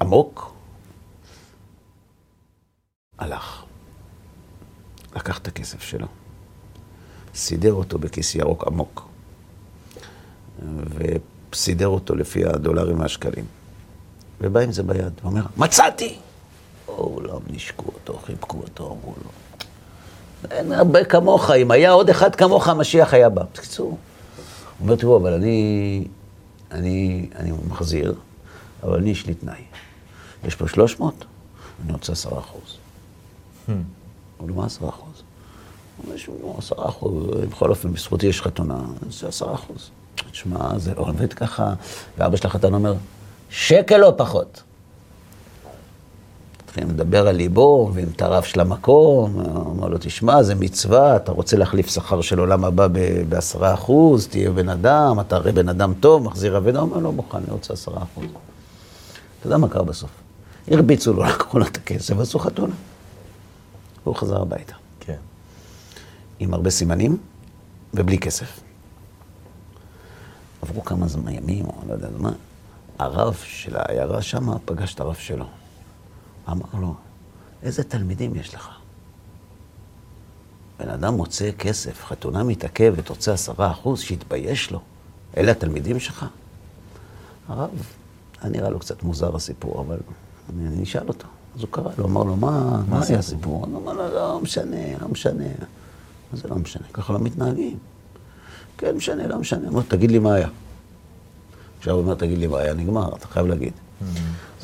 עמוק. 0.00 0.52
הלך. 3.18 3.62
לקח 5.16 5.38
את 5.38 5.48
הכסף 5.48 5.82
שלו, 5.82 6.06
סידר 7.34 7.72
אותו 7.72 7.98
בכיס 7.98 8.34
ירוק 8.34 8.66
עמוק, 8.66 9.08
וסידר 11.52 11.88
אותו 11.88 12.14
לפי 12.14 12.44
הדולרים 12.44 13.00
והשקלים. 13.00 13.44
ובא 14.40 14.60
עם 14.60 14.72
זה 14.72 14.82
ביד, 14.82 15.12
ואומר, 15.22 15.42
מצאתי! 15.56 16.18
כולם 16.96 17.40
נשקו 17.50 17.84
אותו, 17.94 18.18
חיבקו 18.26 18.58
אותו, 18.58 18.84
אמרו 18.84 19.14
לו, 19.24 19.30
אין 20.50 20.72
הרבה 20.72 21.04
כמוך, 21.04 21.50
אם 21.50 21.70
היה 21.70 21.90
עוד 21.90 22.10
אחד 22.10 22.34
כמוך, 22.34 22.68
המשיח 22.68 23.14
היה 23.14 23.28
בא. 23.28 23.42
בקיצור, 23.52 23.86
הוא 23.88 23.96
אומר, 24.80 24.96
תראו, 24.96 25.16
אבל 25.16 25.32
אני, 25.32 26.04
אני, 26.70 27.28
אני 27.36 27.52
מחזיר, 27.68 28.14
אבל 28.82 28.98
אני, 28.98 29.10
יש 29.10 29.26
לי 29.26 29.34
תנאי. 29.34 29.62
יש 30.44 30.54
פה 30.54 30.68
300, 30.68 31.24
אני 31.84 31.92
רוצה 31.92 32.12
10 32.12 32.38
אחוז. 32.38 32.76
אמרו 33.68 34.48
לו, 34.48 34.54
מה 34.54 34.66
10 34.66 34.88
אחוז? 34.88 35.22
הוא 35.96 36.06
אומר, 36.06 36.16
"שמעו, 36.16 36.56
10 36.58 36.88
אחוז, 36.88 37.26
בכל 37.50 37.70
אופן, 37.70 37.92
בזכותי 37.92 38.26
יש 38.26 38.42
חתונה, 38.42 38.74
אני 38.78 39.06
רוצה 39.06 39.28
10 39.28 39.54
אחוז. 39.54 39.90
תשמע, 40.30 40.78
זה 40.78 40.94
לא 40.94 41.00
עובד 41.00 41.32
ככה. 41.32 41.74
ואבא 42.18 42.36
של 42.36 42.46
החתן 42.46 42.74
אומר, 42.74 42.94
שקל 43.50 43.96
לא 43.96 44.14
פחות. 44.16 44.62
לדבר 46.84 47.28
על 47.28 47.36
ליבו 47.36 47.90
ועם 47.94 48.08
את 48.16 48.22
הרב 48.22 48.42
של 48.42 48.60
המקום, 48.60 49.40
אמר 49.40 49.88
לו, 49.88 49.98
תשמע, 50.00 50.42
זה 50.42 50.54
מצווה, 50.54 51.16
אתה 51.16 51.32
רוצה 51.32 51.56
להחליף 51.56 51.90
שכר 51.90 52.20
של 52.20 52.38
עולם 52.38 52.64
הבא 52.64 52.88
בעשרה 53.28 53.74
אחוז, 53.74 54.28
תהיה 54.28 54.50
בן 54.50 54.68
אדם, 54.68 55.20
אתה 55.20 55.36
הרי 55.36 55.52
בן 55.52 55.68
אדם 55.68 55.94
טוב, 56.00 56.22
מחזיר 56.22 56.56
אבדה, 56.56 56.80
הוא 56.80 56.90
אומר, 56.90 57.02
לא 57.02 57.12
מוכן, 57.12 57.38
אני 57.38 57.50
רוצה 57.50 57.74
עשרה 57.74 58.02
אחוז. 58.02 58.24
אתה 59.40 59.46
יודע 59.46 59.56
מה 59.56 59.68
קרה 59.68 59.82
בסוף? 59.82 60.10
הרביצו 60.68 61.12
לו, 61.12 61.24
לקחו 61.24 61.58
לו 61.58 61.66
את 61.66 61.76
הכסף, 61.76 62.18
עשו 62.18 62.38
חתונה. 62.38 62.74
והוא 64.04 64.16
חזר 64.16 64.42
הביתה. 64.42 64.74
כן. 65.00 65.16
עם 66.38 66.54
הרבה 66.54 66.70
סימנים 66.70 67.16
ובלי 67.94 68.18
כסף. 68.18 68.60
עברו 70.62 70.84
כמה 70.84 71.08
זמן, 71.08 71.32
ימים, 71.32 71.64
או 71.64 71.72
לא 71.88 71.92
יודע 71.92 72.08
מה, 72.18 72.32
הרב 72.98 73.34
של 73.44 73.76
העיירה 73.76 74.22
שמה 74.22 74.58
פגש 74.64 74.94
את 74.94 75.00
הרב 75.00 75.14
שלו. 75.14 75.44
אמר 76.50 76.80
לו, 76.80 76.94
איזה 77.62 77.84
תלמידים 77.84 78.34
יש 78.34 78.54
לך? 78.54 78.68
בן 80.78 80.88
אדם 80.88 81.14
מוצא 81.14 81.50
כסף, 81.58 82.04
חתונה 82.04 82.42
מתעכבת, 82.42 83.08
רוצה 83.08 83.32
עשרה 83.32 83.70
אחוז, 83.70 84.00
שיתבייש 84.00 84.70
לו. 84.70 84.80
אלה 85.36 85.52
התלמידים 85.52 86.00
שלך? 86.00 86.26
הרב, 87.48 87.70
היה 88.40 88.50
נראה 88.50 88.70
לו 88.70 88.78
קצת 88.78 89.02
מוזר 89.02 89.36
הסיפור, 89.36 89.80
אבל 89.80 89.98
אני, 90.50 90.68
אני 90.68 90.82
אשאל 90.82 91.08
אותו. 91.08 91.26
אז 91.56 91.60
הוא 91.60 91.68
קרא 91.70 91.90
לו, 91.98 92.04
אמר 92.04 92.22
לו, 92.22 92.36
מה, 92.36 92.82
מה 92.88 93.02
היה 93.08 93.18
הסיפור? 93.18 93.66
הוא 93.66 93.82
אמר 93.82 93.92
לו, 93.92 94.14
לא 94.14 94.40
משנה, 94.42 94.98
לא 95.00 95.08
משנה. 95.08 95.44
מה 96.32 96.38
זה 96.38 96.48
לא 96.48 96.56
משנה? 96.56 96.86
ככה 96.92 97.12
לא 97.12 97.18
מתנהגים. 97.18 97.78
כן, 98.78 98.96
משנה, 98.96 99.26
לא 99.26 99.38
משנה. 99.38 99.68
אמר, 99.68 99.82
תגיד 99.88 100.10
לי 100.10 100.18
מה 100.18 100.34
היה. 100.34 100.48
עכשיו 101.78 101.94
הוא 101.94 102.02
אומר, 102.02 102.14
תגיד 102.14 102.38
לי 102.38 102.46
מה 102.46 102.58
היה, 102.58 102.74
נגמר, 102.74 103.14
אתה 103.16 103.28
חייב 103.28 103.46
להגיד. 103.46 103.72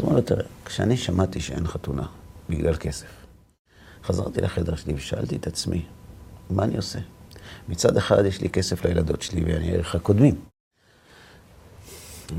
אז 0.02 0.06
הוא 0.06 0.10
אומר 0.10 0.20
לו, 0.20 0.26
תראה, 0.26 0.44
כשאני 0.64 0.96
שמעתי 0.96 1.40
שאין 1.40 1.66
חתונה 1.66 2.06
בגלל 2.48 2.76
כסף, 2.76 3.06
חזרתי 4.04 4.40
לחדר 4.40 4.76
שלי 4.76 4.94
ושאלתי 4.94 5.36
את 5.36 5.46
עצמי, 5.46 5.86
מה 6.50 6.64
אני 6.64 6.76
עושה? 6.76 6.98
מצד 7.68 7.96
אחד 7.96 8.24
יש 8.24 8.40
לי 8.40 8.50
כסף 8.50 8.84
לילדות 8.84 9.22
שלי 9.22 9.44
ואני 9.44 9.72
ערך 9.72 9.94
הקודמים. 9.94 10.40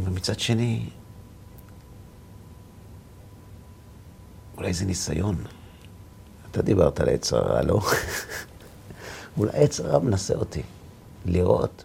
ומצד 0.04 0.40
שני, 0.40 0.90
אולי 4.58 4.74
זה 4.74 4.86
ניסיון. 4.86 5.44
אתה 6.52 6.62
דיברת 6.62 7.00
על 7.00 7.10
עץ 7.10 7.34
הרע, 7.34 7.62
לא? 7.62 7.80
אולי 9.38 9.52
עץ 9.54 9.80
הרע 9.80 10.00
מנסה 10.00 10.34
אותי, 10.34 10.64
לראות 11.26 11.84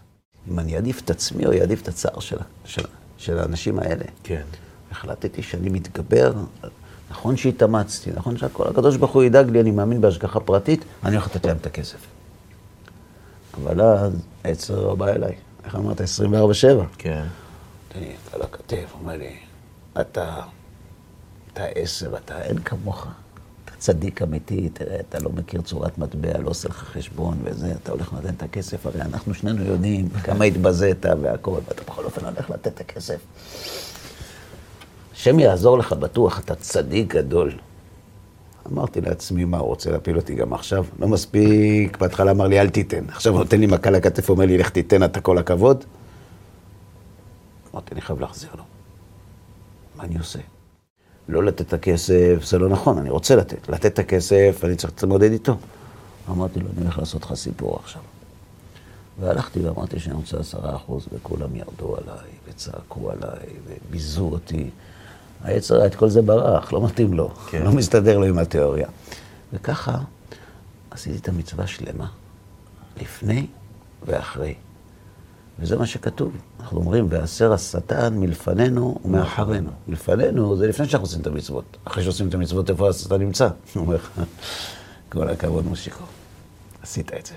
אם 0.49 0.59
אני 0.59 0.75
אעדיף 0.75 1.01
את 1.01 1.09
עצמי 1.09 1.45
או 1.45 1.51
אעדיף 1.51 1.81
את 1.81 1.87
הצער 1.87 2.19
של, 2.19 2.37
של, 2.65 2.85
של 3.17 3.39
האנשים 3.39 3.79
האלה. 3.79 4.05
כן. 4.23 4.43
החלטתי 4.91 5.43
שאני 5.43 5.69
מתגבר, 5.69 6.33
נכון 7.11 7.37
שהתאמצתי, 7.37 8.11
נכון 8.15 8.37
שהכל, 8.37 8.67
הקדוש 8.67 8.97
ברוך 8.97 9.11
הוא 9.11 9.23
ידאג 9.23 9.49
לי, 9.49 9.61
אני 9.61 9.71
מאמין 9.71 10.01
בהשגחה 10.01 10.39
פרטית, 10.39 10.85
אני 11.03 11.15
הולך 11.15 11.27
לתת 11.27 11.45
להם 11.45 11.57
את 11.57 11.65
הכסף. 11.65 11.97
אבל 13.53 13.81
אז 14.43 14.71
הרע 14.71 14.95
בא 14.95 15.07
אליי, 15.07 15.35
איך 15.65 15.75
אמרת? 15.75 16.01
24-7. 16.01 16.03
כן. 16.97 17.25
נותן 17.87 17.99
לי 17.99 18.13
על 18.33 18.41
הכתף, 18.41 18.93
אומר 18.99 19.17
לי, 19.17 19.35
אתה, 20.01 20.41
אתה 21.53 21.65
עשר, 21.65 22.17
אתה 22.17 22.41
אין 22.41 22.59
כמוך. 22.59 23.07
אתה 23.65 23.73
צדיק 23.77 24.21
אמיתי, 24.21 24.69
תראה, 24.69 24.99
אתה 24.99 25.19
לא 25.19 25.29
מכיר 25.29 25.61
צורת 25.61 25.97
מטבע, 25.97 26.37
לא 26.37 26.49
עושה 26.49 26.69
לך 26.69 26.75
חשבון 26.75 27.37
וזה, 27.43 27.71
אתה 27.71 27.91
הולך 27.91 28.13
לתת 28.13 28.37
את 28.37 28.43
הכסף, 28.43 28.85
הרי 28.85 29.01
אנחנו 29.01 29.33
שנינו 29.33 29.63
יודעים 29.63 30.09
כמה 30.09 30.45
התבזית 30.45 31.05
והכל, 31.21 31.59
ואתה 31.67 31.83
בכל 31.83 32.05
אופן 32.05 32.25
הולך 32.25 32.49
לתת 32.49 32.67
את 32.67 32.79
הכסף. 32.79 33.19
השם 35.19 35.39
יעזור 35.39 35.77
לך 35.77 35.93
בטוח, 35.93 36.39
אתה 36.39 36.55
צדיק 36.55 37.15
גדול. 37.15 37.51
אמרתי 38.71 39.01
לעצמי, 39.01 39.45
מה, 39.45 39.57
הוא 39.57 39.67
רוצה 39.67 39.91
להפיל 39.91 40.15
אותי 40.15 40.35
גם 40.35 40.53
עכשיו? 40.53 40.85
לא 40.99 41.07
מספיק, 41.07 41.97
בהתחלה 41.97 42.31
אמר 42.31 42.47
לי, 42.47 42.61
אל 42.61 42.69
תיתן. 42.69 43.03
עכשיו 43.09 43.33
הוא 43.33 43.39
נותן 43.39 43.59
לי 43.59 43.67
מכה 43.67 43.89
לכתף, 43.89 44.29
אומר 44.29 44.45
לי, 44.45 44.57
לך 44.57 44.69
תיתן, 44.69 45.03
אתה 45.03 45.21
כל 45.21 45.37
הכבוד. 45.37 45.83
אמרתי, 47.73 47.91
אני 47.91 48.01
חייב 48.01 48.19
להחזיר 48.19 48.49
לו. 48.57 48.63
מה 49.95 50.03
אני 50.03 50.17
עושה? 50.17 50.39
לא 51.29 51.43
לתת 51.43 51.61
את 51.61 51.73
הכסף, 51.73 52.43
זה 52.43 52.59
לא 52.59 52.69
נכון, 52.69 52.97
אני 52.97 53.09
רוצה 53.09 53.35
לתת. 53.35 53.69
לתת 53.69 53.85
את 53.85 53.99
הכסף, 53.99 54.61
אני 54.63 54.75
צריך 54.75 54.93
להתמודד 54.93 55.31
איתו. 55.31 55.55
אמרתי 56.29 56.59
לו, 56.59 56.67
אני 56.77 56.83
הולך 56.83 56.99
לעשות 56.99 57.23
לך 57.23 57.33
סיפור 57.33 57.79
עכשיו. 57.83 58.01
והלכתי 59.19 59.59
ואמרתי 59.59 59.99
שאני 59.99 60.15
רוצה 60.15 60.39
עשרה 60.39 60.75
אחוז, 60.75 61.07
וכולם 61.13 61.55
ירדו 61.55 61.95
עליי, 61.97 62.29
וצעקו 62.49 63.11
עליי, 63.11 63.47
וביזו 63.67 64.29
אותי. 64.31 64.69
היצר 65.43 65.85
את 65.85 65.95
כל 65.95 66.09
זה 66.09 66.21
ברח, 66.21 66.73
לא 66.73 66.85
מתאים 66.85 67.13
לו, 67.13 67.29
כן. 67.29 67.63
לא 67.63 67.71
מסתדר 67.71 68.17
לו 68.17 68.25
עם 68.25 68.37
התיאוריה. 68.37 68.87
וככה 69.53 69.97
עשיתי 70.91 71.17
את 71.17 71.29
המצווה 71.29 71.67
שלמה, 71.67 72.07
לפני 73.01 73.47
ואחרי. 74.05 74.53
וזה 75.59 75.77
מה 75.77 75.85
שכתוב. 75.85 76.31
אנחנו 76.59 76.77
אומרים, 76.77 77.07
והסר 77.09 77.53
השטן 77.53 78.17
מלפנינו 78.17 78.99
ומאחרינו. 79.05 79.69
מלפנינו 79.87 80.57
זה 80.57 80.67
לפני 80.67 80.87
שאנחנו 80.87 81.05
עושים 81.05 81.21
את 81.21 81.27
המצוות. 81.27 81.77
אחרי 81.85 82.03
שעושים 82.03 82.27
את 82.27 82.33
המצוות, 82.33 82.69
איפה 82.69 82.89
השטן 82.89 83.15
נמצא? 83.15 83.49
הוא 83.73 83.81
אומר 83.81 83.95
לך, 83.95 84.21
כל 85.09 85.29
הכבוד 85.29 85.65
מושיקו, 85.65 86.03
עשית 86.81 87.13
את 87.13 87.25
זה. 87.25 87.33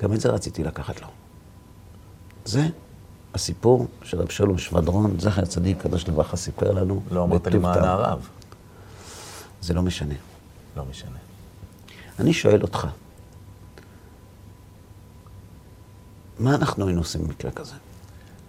גם 0.00 0.12
את 0.12 0.20
זה 0.20 0.28
רציתי 0.28 0.64
לקחת 0.64 1.02
לו. 1.02 1.08
זה 2.44 2.68
הסיפור 3.36 3.86
של 4.02 4.20
רב 4.20 4.30
שלום 4.30 4.58
שבדרון, 4.58 5.16
זכר 5.18 5.44
צדיק, 5.44 5.82
קדוש 5.82 6.08
לברכה, 6.08 6.36
סיפר 6.36 6.72
לנו. 6.72 7.02
לא 7.10 7.24
אמרת 7.24 7.46
לי 7.46 7.58
מה 7.58 7.74
הרב. 7.74 8.28
זה 9.62 9.74
לא 9.74 9.82
משנה. 9.82 10.14
לא 10.76 10.84
משנה. 10.90 11.16
אני 12.18 12.32
שואל 12.32 12.62
אותך, 12.62 12.86
מה 16.38 16.54
אנחנו 16.54 16.86
היינו 16.86 17.00
עושים 17.00 17.24
במקרה 17.24 17.50
כזה? 17.50 17.72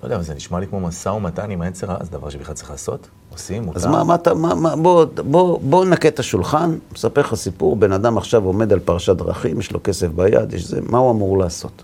לא 0.02 0.06
יודע, 0.06 0.16
אבל 0.16 0.24
זה 0.24 0.34
נשמע 0.34 0.60
לי 0.60 0.68
כמו 0.68 0.80
משא 0.80 1.10
ומתן 1.10 1.52
עם 1.52 1.62
היצר 1.62 1.92
הרע, 1.92 2.04
זה 2.04 2.12
דבר 2.12 2.30
שבכלל 2.30 2.56
צריך 2.56 2.72
לעשות? 2.72 3.08
עושים, 3.30 3.64
מותר? 3.64 3.80
אז 3.80 3.86
מה, 3.86 4.04
מה 4.04 4.16
אתה, 4.16 4.34
מה, 4.34 4.56
מה, 4.56 4.76
בוא, 4.76 5.06
בוא, 5.32 5.60
בוא 5.60 5.86
נקה 5.86 6.08
את 6.08 6.20
השולחן, 6.20 6.78
מספר 6.94 7.22
לך 7.22 7.36
סיפור, 7.36 7.76
בן 7.76 7.92
אדם 7.92 8.18
עכשיו 8.18 8.44
עומד 8.44 8.74
על 8.74 8.80
פרשת 8.80 9.16
דרכים, 9.16 9.60
יש 9.60 9.72
לו 9.72 9.84
כסף 9.84 10.08
ביד, 10.08 10.54
יש 10.54 10.68
זה, 10.68 10.82
מה 10.82 10.98
הוא 10.98 11.12
אמור 11.12 11.38
לעשות? 11.38 11.84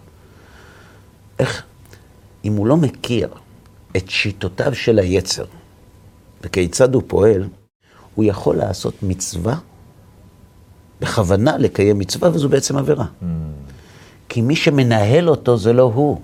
איך, 1.39 1.63
אם 2.45 2.53
הוא 2.53 2.67
לא 2.67 2.77
מכיר 2.77 3.27
את 3.97 4.09
שיטותיו 4.09 4.75
של 4.75 4.99
היצר, 4.99 5.45
וכיצד 6.41 6.93
הוא 6.93 7.03
פועל, 7.07 7.47
הוא 8.15 8.25
יכול 8.25 8.55
לעשות 8.55 8.93
מצווה 9.03 9.55
בכוונה 11.01 11.57
לקיים 11.57 11.99
מצווה, 11.99 12.29
וזו 12.33 12.49
בעצם 12.49 12.77
עבירה. 12.77 13.05
כי 14.29 14.41
מי 14.41 14.55
שמנהל 14.55 15.29
אותו 15.29 15.57
זה 15.57 15.73
לא 15.73 15.83
הוא, 15.83 16.21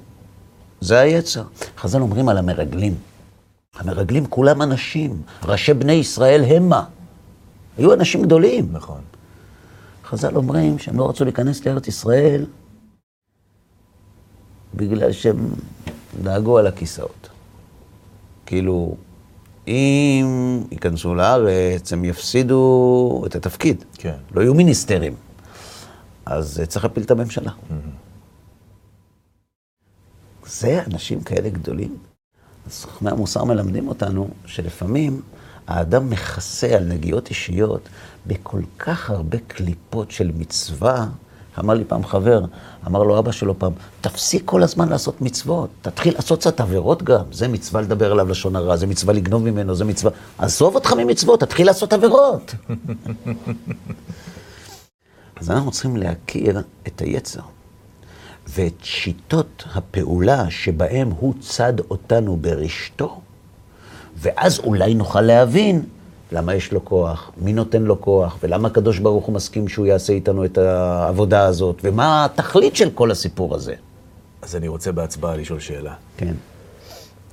זה 0.81 0.99
היצר. 0.99 1.43
חז"ל 1.77 2.01
אומרים 2.01 2.29
על 2.29 2.37
המרגלים. 2.37 2.95
המרגלים 3.75 4.25
כולם 4.25 4.61
אנשים, 4.61 5.21
ראשי 5.43 5.73
בני 5.73 5.93
ישראל 5.93 6.43
המה. 6.43 6.83
היו 7.77 7.93
אנשים 7.93 8.21
גדולים. 8.21 8.69
נכון. 8.71 9.01
חז"ל 10.05 10.35
אומרים 10.35 10.79
שהם 10.79 10.97
לא 10.97 11.09
רצו 11.09 11.23
להיכנס 11.23 11.65
לארץ 11.65 11.87
ישראל 11.87 12.45
בגלל 14.75 15.11
שהם 15.11 15.47
דאגו 16.23 16.57
על 16.57 16.67
הכיסאות. 16.67 17.29
כאילו, 18.45 18.95
אם 19.67 20.63
ייכנסו 20.71 21.15
לארץ, 21.15 21.93
הם 21.93 22.05
יפסידו 22.05 23.23
את 23.25 23.35
התפקיד. 23.35 23.83
כן. 23.93 24.15
לא 24.31 24.41
יהיו 24.41 24.53
מיניסטרים. 24.53 25.15
אז 26.25 26.61
צריך 26.67 26.85
להפיל 26.85 27.03
את 27.03 27.11
הממשלה. 27.11 27.51
זה 30.45 30.83
אנשים 30.87 31.21
כאלה 31.21 31.49
גדולים. 31.49 31.97
אז 32.67 32.85
חכמי 32.85 33.11
המוסר 33.11 33.43
מלמדים 33.43 33.87
אותנו 33.87 34.29
שלפעמים 34.45 35.21
האדם 35.67 36.09
מכסה 36.09 36.67
על 36.67 36.83
נגיעות 36.83 37.29
אישיות 37.29 37.89
בכל 38.27 38.61
כך 38.79 39.09
הרבה 39.09 39.37
קליפות 39.47 40.11
של 40.11 40.31
מצווה. 40.37 41.07
אמר 41.59 41.73
לי 41.73 41.85
פעם 41.85 42.05
חבר, 42.05 42.41
אמר 42.87 43.03
לו 43.03 43.19
אבא 43.19 43.31
שלו 43.31 43.59
פעם, 43.59 43.71
תפסיק 44.01 44.41
כל 44.45 44.63
הזמן 44.63 44.89
לעשות 44.89 45.21
מצוות, 45.21 45.69
תתחיל 45.81 46.13
לעשות 46.13 46.39
קצת 46.39 46.59
עבירות 46.59 47.03
גם. 47.03 47.23
זה 47.31 47.47
מצווה 47.47 47.81
לדבר 47.81 48.11
עליו 48.11 48.29
לשון 48.29 48.55
הרע, 48.55 48.75
זה 48.75 48.87
מצווה 48.87 49.13
לגנוב 49.13 49.43
ממנו, 49.43 49.75
זה 49.75 49.85
מצווה... 49.85 50.11
עזוב 50.37 50.75
אותך 50.75 50.93
ממצוות, 50.93 51.39
תתחיל 51.39 51.67
לעשות 51.67 51.93
עבירות. 51.93 52.55
אז 55.39 55.51
אנחנו 55.51 55.71
צריכים 55.71 55.97
להכיר 55.97 56.61
את 56.87 57.01
היצר 57.01 57.41
ואת 58.47 58.83
שיטות 58.83 59.63
הפעולה 59.75 60.49
שבהם 60.49 61.09
הוא 61.19 61.33
צד 61.39 61.73
אותנו 61.79 62.37
ברשתו, 62.37 63.21
ואז 64.17 64.59
אולי 64.59 64.93
נוכל 64.93 65.21
להבין 65.21 65.85
למה 66.31 66.55
יש 66.55 66.71
לו 66.71 66.85
כוח, 66.85 67.31
מי 67.37 67.53
נותן 67.53 67.81
לו 67.81 68.01
כוח, 68.01 68.37
ולמה 68.43 68.67
הקדוש 68.67 68.99
ברוך 68.99 69.25
הוא 69.25 69.35
מסכים 69.35 69.67
שהוא 69.67 69.85
יעשה 69.85 70.13
איתנו 70.13 70.45
את 70.45 70.57
העבודה 70.57 71.45
הזאת, 71.45 71.81
ומה 71.83 72.25
התכלית 72.25 72.75
של 72.75 72.89
כל 72.89 73.11
הסיפור 73.11 73.55
הזה. 73.55 73.73
אז 74.41 74.55
אני 74.55 74.67
רוצה 74.67 74.91
בהצבעה 74.91 75.35
לשאול 75.35 75.59
שאלה. 75.59 75.93
כן. 76.17 76.33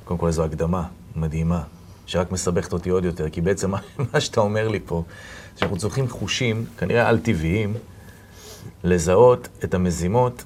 קודם 0.05 0.21
כל, 0.21 0.31
זו 0.31 0.45
הקדמה 0.45 0.83
מדהימה, 1.17 1.62
שרק 2.07 2.33
מסבכת 2.33 2.73
אותי 2.73 2.91
עוד 2.91 3.05
יותר, 3.05 3.29
כי 3.31 3.41
בעצם 3.41 3.71
מה, 4.12 4.21
שאתה 4.21 4.41
אומר 4.41 4.69
לי 4.69 4.81
פה, 4.87 5.03
זה 5.55 5.61
שאנחנו 5.61 5.76
צריכים 5.76 6.09
חושים, 6.09 6.67
כנראה 6.79 7.09
על-טבעיים, 7.09 7.75
לזהות 8.85 9.49
את 9.65 9.75
המזימות 9.75 10.45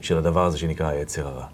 של 0.00 0.18
הדבר 0.18 0.44
הזה 0.44 0.58
שנקרא 0.58 0.86
היצר 0.86 1.26
הרע. 1.26 1.46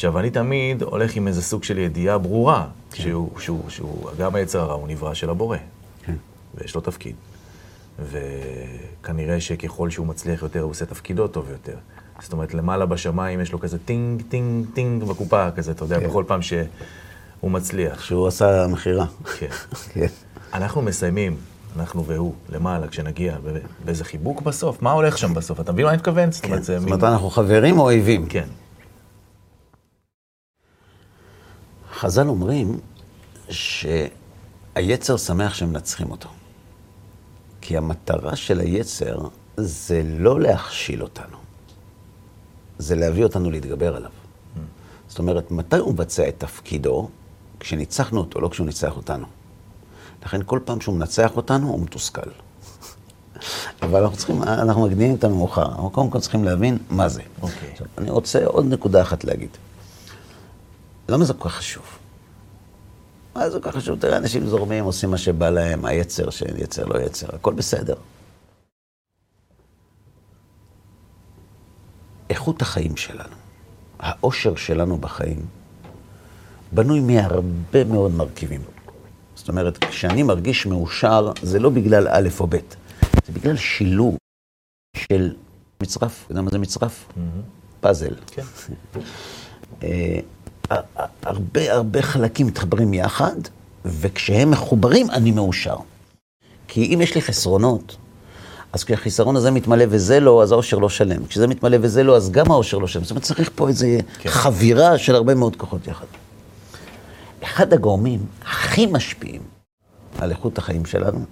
עכשיו, 0.00 0.18
אני 0.18 0.30
תמיד 0.30 0.82
הולך 0.82 1.16
עם 1.16 1.28
איזה 1.28 1.42
סוג 1.42 1.64
של 1.64 1.78
ידיעה 1.78 2.18
ברורה, 2.18 2.66
כן. 2.92 3.02
שהוא, 3.02 3.30
שהוא, 3.38 3.60
שהוא, 3.68 4.10
גם 4.18 4.34
היצר 4.34 4.60
הרע 4.60 4.74
הוא 4.74 4.88
נברא 4.88 5.14
של 5.14 5.30
הבורא, 5.30 5.56
כן. 6.06 6.14
ויש 6.54 6.74
לו 6.74 6.80
תפקיד. 6.80 7.14
וכנראה 7.98 9.40
שככל 9.40 9.90
שהוא 9.90 10.06
מצליח 10.06 10.42
יותר, 10.42 10.60
הוא 10.60 10.70
עושה 10.70 10.86
תפקידו 10.86 11.28
טוב 11.28 11.50
יותר. 11.50 11.76
זאת 12.22 12.32
אומרת, 12.32 12.54
למעלה 12.54 12.86
בשמיים 12.86 13.40
יש 13.40 13.52
לו 13.52 13.60
כזה 13.60 13.78
טינג, 13.78 14.22
טינג, 14.28 14.66
טינג 14.74 15.04
בקופה, 15.04 15.50
כזה, 15.50 15.72
אתה 15.72 15.84
יודע, 15.84 16.00
כן. 16.00 16.06
בכל 16.08 16.24
פעם 16.26 16.42
שהוא 16.42 16.64
מצליח. 17.50 18.04
שהוא 18.04 18.26
עשה 18.26 18.66
מכירה. 18.66 19.06
כן. 19.38 19.46
כן. 19.92 20.06
אנחנו 20.54 20.82
מסיימים, 20.82 21.36
אנחנו 21.76 22.04
והוא, 22.06 22.34
למעלה, 22.52 22.88
כשנגיע, 22.88 23.36
באיזה 23.84 24.04
חיבוק 24.04 24.42
בסוף, 24.42 24.82
מה 24.82 24.92
הולך 24.92 25.18
שם 25.18 25.34
בסוף? 25.34 25.60
אתה 25.60 25.72
מבין 25.72 25.84
מה 25.84 25.90
אני 25.90 25.96
מתכוון? 25.98 26.32
זאת 26.32 26.42
כן. 26.42 26.48
אומרת, 26.50 26.64
זאת 26.64 26.76
מין- 26.76 26.84
אומרת, 26.84 27.04
אנחנו 27.04 27.30
חברים 27.30 27.78
או 27.78 27.82
אויבים? 27.84 28.26
כן. 28.26 28.44
חז"ל 32.00 32.28
אומרים 32.28 32.80
שהיצר 33.50 35.16
שמח 35.16 35.54
שמנצחים 35.54 36.10
אותו. 36.10 36.28
כי 37.60 37.76
המטרה 37.76 38.36
של 38.36 38.60
היצר 38.60 39.18
זה 39.56 40.02
לא 40.04 40.40
להכשיל 40.40 41.02
אותנו, 41.02 41.36
זה 42.78 42.96
להביא 42.96 43.24
אותנו 43.24 43.50
להתגבר 43.50 43.96
עליו. 43.96 44.10
זאת 45.08 45.18
אומרת, 45.18 45.50
מתי 45.50 45.76
הוא 45.76 45.92
מבצע 45.92 46.28
את 46.28 46.34
תפקידו? 46.38 47.08
כשניצחנו 47.60 48.20
אותו, 48.20 48.40
לא 48.40 48.48
כשהוא 48.48 48.66
ניצח 48.66 48.96
אותנו. 48.96 49.26
לכן 50.24 50.40
כל 50.46 50.60
פעם 50.64 50.80
שהוא 50.80 50.94
מנצח 50.94 51.36
אותנו, 51.36 51.68
הוא 51.68 51.80
מתוסכל. 51.80 52.30
אבל 53.82 54.02
אנחנו 54.02 54.16
צריכים, 54.16 54.42
אנחנו 54.42 54.86
מקדימים 54.86 55.14
את 55.14 55.24
המאוחר. 55.24 55.66
אנחנו 55.66 55.90
קודם 55.90 56.10
כל 56.10 56.20
צריכים 56.20 56.44
להבין 56.44 56.78
מה 56.90 57.08
זה. 57.08 57.22
אוקיי. 57.42 57.70
עכשיו, 57.72 57.86
אני 57.98 58.10
רוצה 58.10 58.46
עוד 58.46 58.66
נקודה 58.66 59.02
אחת 59.02 59.24
להגיד. 59.24 59.50
למה 61.10 61.24
זה 61.24 61.34
כל 61.34 61.48
כך 61.48 61.54
חשוב? 61.54 61.84
מה 63.34 63.50
זה 63.50 63.60
כל 63.60 63.70
כך 63.70 63.76
חשוב? 63.76 64.00
תראה, 64.00 64.16
אנשים 64.16 64.46
זורמים, 64.46 64.84
עושים 64.84 65.10
מה 65.10 65.18
שבא 65.18 65.50
להם, 65.50 65.84
היצר 65.84 66.30
שאין 66.30 66.56
יצר, 66.56 66.84
לא 66.86 67.00
יצר, 67.00 67.26
הכל 67.34 67.54
בסדר. 67.54 67.94
איכות 72.30 72.62
החיים 72.62 72.96
שלנו, 72.96 73.36
האושר 73.98 74.56
שלנו 74.56 74.98
בחיים, 74.98 75.46
בנוי 76.72 77.00
מהרבה 77.00 77.84
מאוד 77.84 78.10
מרכיבים. 78.10 78.62
זאת 79.34 79.48
אומרת, 79.48 79.84
כשאני 79.84 80.22
מרגיש 80.22 80.66
מאושר, 80.66 81.32
זה 81.42 81.58
לא 81.58 81.70
בגלל 81.70 82.08
א' 82.08 82.28
או 82.40 82.46
ב', 82.46 82.56
זה 83.26 83.32
בגלל 83.32 83.56
שילוב 83.56 84.16
של 84.96 85.34
מצרף. 85.82 86.22
אתה 86.24 86.32
יודע 86.32 86.42
מה 86.42 86.50
זה 86.50 86.58
מצרף? 86.58 87.08
פאזל. 87.80 88.14
כן. 88.26 88.42
הרבה 91.22 91.72
הרבה 91.72 92.02
חלקים 92.02 92.46
מתחברים 92.46 92.94
יחד, 92.94 93.36
וכשהם 93.84 94.50
מחוברים 94.50 95.10
אני 95.10 95.30
מאושר. 95.30 95.76
כי 96.68 96.94
אם 96.94 97.00
יש 97.00 97.14
לי 97.14 97.22
חסרונות, 97.22 97.96
אז 98.72 98.84
כשהחיסרון 98.84 99.36
הזה 99.36 99.50
מתמלא 99.50 99.84
וזה 99.88 100.20
לא, 100.20 100.42
אז 100.42 100.52
האושר 100.52 100.78
לא 100.78 100.88
שלם. 100.88 101.26
כשזה 101.26 101.46
מתמלא 101.46 101.76
וזה 101.80 102.02
לא, 102.02 102.16
אז 102.16 102.30
גם 102.30 102.50
האושר 102.50 102.78
לא 102.78 102.86
שלם. 102.86 103.02
זאת 103.02 103.10
אומרת, 103.10 103.22
צריך 103.22 103.50
פה 103.54 103.68
איזו 103.68 103.86
כן. 104.18 104.28
חבירה 104.28 104.98
של 104.98 105.14
הרבה 105.14 105.34
מאוד 105.34 105.56
כוחות 105.56 105.86
יחד. 105.86 106.06
אחד 107.42 107.72
הגורמים 107.72 108.26
הכי 108.42 108.86
משפיעים 108.86 109.42
על 110.18 110.30
איכות 110.30 110.58
החיים 110.58 110.84
שלנו, 110.84 111.24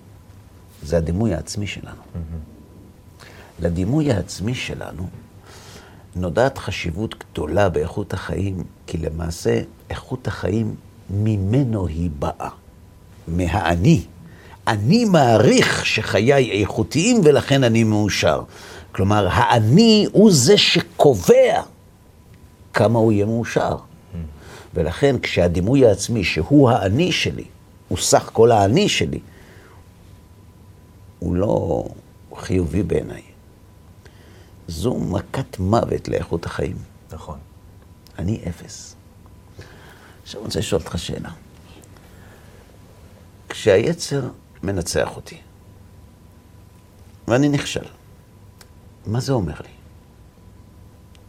זה 0.83 0.97
הדימוי 0.97 1.35
העצמי 1.35 1.67
שלנו. 1.67 2.03
לדימוי 3.61 4.13
העצמי 4.13 4.55
שלנו 4.55 5.09
נודעת 6.21 6.59
חשיבות 6.59 7.15
גדולה 7.19 7.69
באיכות 7.69 8.13
החיים, 8.13 8.63
כי 8.87 8.99
למעשה 8.99 9.61
איכות 9.91 10.27
החיים 10.27 10.75
ממנו 11.11 11.87
היא 11.87 12.11
באה, 12.19 12.49
מהאני. 13.29 14.03
אני 14.69 15.05
מעריך 15.05 15.87
שחיי 15.87 16.63
איכותיים 16.63 17.21
ולכן 17.25 17.65
אני 17.65 17.85
מאושר. 17.85 18.43
כלומר, 18.93 19.29
האני 19.31 20.07
הוא 20.13 20.31
זה 20.33 20.59
שקובע 20.59 21.63
כמה 22.73 22.99
הוא 22.99 23.13
יהיה 23.13 23.27
מאושר. 23.27 23.77
ולכן 24.75 25.17
כשהדימוי 25.23 25.87
העצמי, 25.87 26.25
שהוא 26.25 26.71
האני 26.71 27.13
שלי, 27.13 27.45
הוא 27.89 27.99
סך 27.99 28.31
כל 28.33 28.53
האני 28.53 28.89
שלי, 28.89 29.19
הוא 31.19 31.37
לא 31.37 31.85
חיובי 32.37 32.83
בעיניי. 32.83 33.28
זו 34.69 34.99
מכת 34.99 35.59
מוות 35.59 36.09
לאיכות 36.09 36.47
החיים. 36.47 36.77
נכון. 37.13 37.39
אני 38.19 38.41
אפס. 38.49 38.97
עכשיו 40.23 40.41
אני 40.41 40.47
רוצה 40.47 40.59
לשאול 40.59 40.81
אותך 40.81 40.99
שאלה. 40.99 41.31
כשהיצר 43.49 44.29
מנצח 44.63 45.17
אותי, 45.17 45.41
ואני 47.29 47.49
נכשל, 47.49 47.85
מה 49.07 49.21
זה 49.21 49.33
אומר 49.33 49.55
לי? 49.61 49.71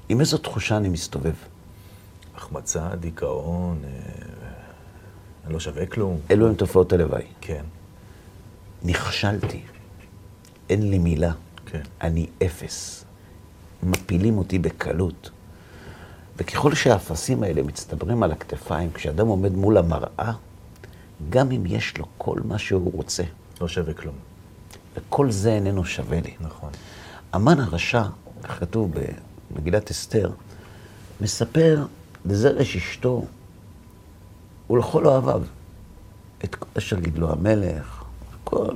עם 0.09 0.19
איזו 0.19 0.37
תחושה 0.37 0.77
אני 0.77 0.89
מסתובב? 0.89 1.33
החמצה, 2.35 2.95
דיכאון, 2.95 3.81
אה, 3.83 3.89
אני 5.45 5.53
לא 5.53 5.59
שווה 5.59 5.85
כלום. 5.85 6.19
אלו 6.31 6.47
הן 6.47 6.53
תופעות 6.53 6.93
הלוואי. 6.93 7.25
כן, 7.41 7.63
נכשלתי, 8.83 9.61
אין 10.69 10.89
לי 10.89 10.97
מילה, 10.97 11.31
כן. 11.65 11.81
אני 12.01 12.27
אפס. 12.45 13.05
מפילים 13.83 14.37
אותי 14.37 14.59
בקלות. 14.59 15.29
וככל 16.37 16.75
שהאפסים 16.75 17.43
האלה 17.43 17.63
מצטברים 17.63 18.23
על 18.23 18.31
הכתפיים, 18.31 18.91
כשאדם 18.93 19.27
עומד 19.27 19.51
מול 19.51 19.77
המראה, 19.77 20.31
גם 21.29 21.51
אם 21.51 21.65
יש 21.65 21.97
לו 21.97 22.05
כל 22.17 22.39
מה 22.45 22.57
שהוא 22.57 22.91
רוצה, 22.93 23.23
לא 23.61 23.67
שווה 23.67 23.93
כלום. 23.93 24.15
וכל 24.95 25.31
זה 25.31 25.53
איננו 25.53 25.85
שווה 25.85 26.21
לי. 26.21 26.33
נכון. 26.39 26.69
המן 27.33 27.59
הרשע, 27.59 28.03
כך 28.43 28.59
כתוב 28.59 28.91
במגילת 29.51 29.91
אסתר, 29.91 30.31
מספר 31.21 31.85
לזרש 32.25 32.75
אשתו 32.75 33.25
ולכל 34.69 35.05
אוהביו 35.05 35.41
את 36.43 36.55
כל 36.55 36.67
אשר 36.77 36.99
גידלו 36.99 37.31
המלך, 37.31 38.03
כל 38.43 38.75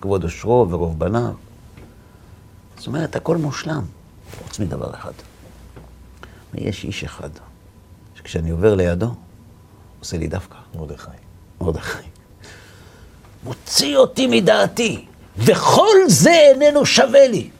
כבוד 0.00 0.24
אושרו 0.24 0.66
ורוב 0.70 0.98
בניו. 0.98 1.32
זאת 2.76 2.86
אומרת, 2.86 3.16
הכל 3.16 3.36
מושלם, 3.36 3.84
חוץ 4.42 4.58
מדבר 4.58 4.94
אחד. 4.94 5.12
ויש 6.54 6.84
איש 6.84 7.04
אחד, 7.04 7.30
שכשאני 8.14 8.50
עובר 8.50 8.74
לידו, 8.74 9.06
עושה 10.00 10.16
לי 10.16 10.26
דווקא. 10.26 10.56
מרדכי. 10.74 11.10
מרדכי. 11.60 12.08
מוציא 13.44 13.96
אותי 13.96 14.26
מדעתי, 14.26 15.04
וכל 15.38 15.96
זה 16.08 16.30
איננו 16.30 16.86
שווה 16.86 17.28
לי. 17.28 17.50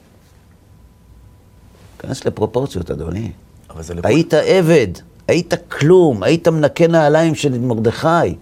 כנס 1.98 2.24
לפרופורציות, 2.24 2.90
אדוני. 2.90 3.32
אבל 3.70 3.82
זה 3.82 3.94
לכל... 3.94 4.08
היית 4.08 4.34
עבד, 4.34 4.88
היית 5.28 5.54
כלום, 5.68 6.22
היית 6.22 6.48
מנקה 6.48 6.86
נעליים 6.86 7.34
של 7.34 7.58
מרדכי. 7.58 8.36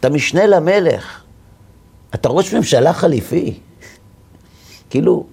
אתה 0.00 0.08
משנה 0.08 0.46
למלך. 0.46 1.22
אתה 2.14 2.28
ראש 2.28 2.54
ממשלה 2.54 2.92
חליפי. 2.92 3.58
כאילו, 4.90 5.26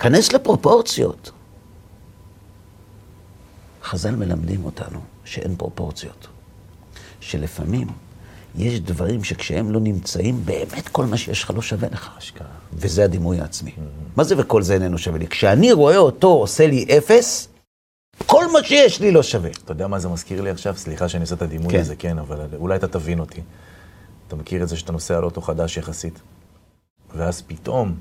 כנס 0.00 0.32
לפרופורציות. 0.32 1.30
חז"ל 3.82 4.16
מלמדים 4.16 4.64
אותנו 4.64 5.00
שאין 5.24 5.56
פרופורציות. 5.56 6.26
שלפעמים 7.20 7.88
יש 8.56 8.80
דברים 8.80 9.24
שכשהם 9.24 9.70
לא 9.70 9.80
נמצאים, 9.80 10.42
באמת 10.44 10.88
כל 10.88 11.06
מה 11.06 11.16
שיש 11.16 11.42
לך 11.44 11.50
לא 11.54 11.62
שווה 11.62 11.88
לך. 11.88 12.10
אשכרה. 12.18 12.48
וזה 12.72 13.04
הדימוי 13.04 13.40
העצמי. 13.40 13.72
מה 14.16 14.24
זה 14.24 14.34
וכל 14.38 14.62
זה 14.62 14.74
איננו 14.74 14.98
שווה 14.98 15.18
לי? 15.18 15.26
כשאני 15.26 15.72
רואה 15.72 15.96
אותו 15.96 16.28
עושה 16.28 16.66
לי 16.66 16.86
אפס, 16.98 17.48
כל 18.26 18.44
מה 18.52 18.64
שיש 18.64 19.00
לי 19.00 19.10
לא 19.10 19.22
שווה. 19.22 19.50
אתה 19.64 19.72
יודע 19.72 19.86
מה 19.86 19.98
זה 19.98 20.08
מזכיר 20.08 20.40
לי 20.40 20.50
עכשיו? 20.50 20.76
סליחה 20.76 21.08
שאני 21.08 21.22
עושה 21.22 21.34
את 21.34 21.42
הדימוי 21.42 21.72
כן. 21.72 21.80
הזה, 21.80 21.96
כן, 21.96 22.18
אבל 22.18 22.40
אולי 22.56 22.76
אתה 22.76 22.88
תבין 22.88 23.20
אותי. 23.20 23.40
אתה 24.28 24.36
מכיר 24.36 24.62
את 24.62 24.68
זה 24.68 24.76
שאתה 24.76 24.92
נוסע 24.92 25.16
על 25.16 25.24
אוטו 25.24 25.40
חדש 25.40 25.76
יחסית, 25.76 26.20
ואז 27.14 27.42
פתאום 27.46 27.94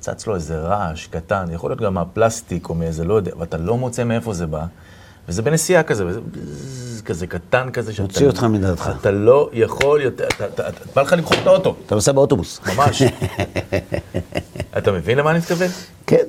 צץ 0.00 0.26
לו 0.26 0.34
איזה 0.34 0.58
רעש 0.58 1.06
קטן, 1.06 1.44
יכול 1.52 1.70
להיות 1.70 1.80
גם 1.80 1.94
מהפלסטיק 1.94 2.68
או 2.68 2.74
מאיזה 2.74 3.04
לא 3.04 3.14
יודע, 3.14 3.32
ואתה 3.38 3.56
לא 3.56 3.76
מוצא 3.78 4.04
מאיפה 4.04 4.34
זה 4.34 4.46
בא, 4.46 4.64
וזה 5.28 5.42
בנסיעה 5.42 5.82
כזה, 5.82 6.06
וזה 6.06 6.20
בזז, 6.20 7.02
כזה 7.04 7.26
קטן 7.26 7.70
כזה, 7.72 7.92
שאתה... 7.92 8.02
מוציא 8.02 8.26
אותך 8.26 8.44
מדעתך. 8.44 8.90
אתה 9.00 9.10
לא 9.10 9.50
יכול 9.52 10.00
יותר, 10.02 10.26
אתה- 10.36 10.46
אתה- 10.46 10.68
אתה- 10.68 10.84
בא 10.94 11.02
לך 11.02 11.12
למחוק 11.12 11.36
את 11.42 11.46
האוטו, 11.46 11.76
אתה 11.86 11.94
נוסע 11.94 12.12
באוטובוס. 12.12 12.60
ממש. 12.76 13.02
אתה 14.78 14.92
מבין 14.92 15.18
למה 15.18 15.30
אני 15.30 15.38
מתכוון? 15.38 15.68
כן. 16.06 16.24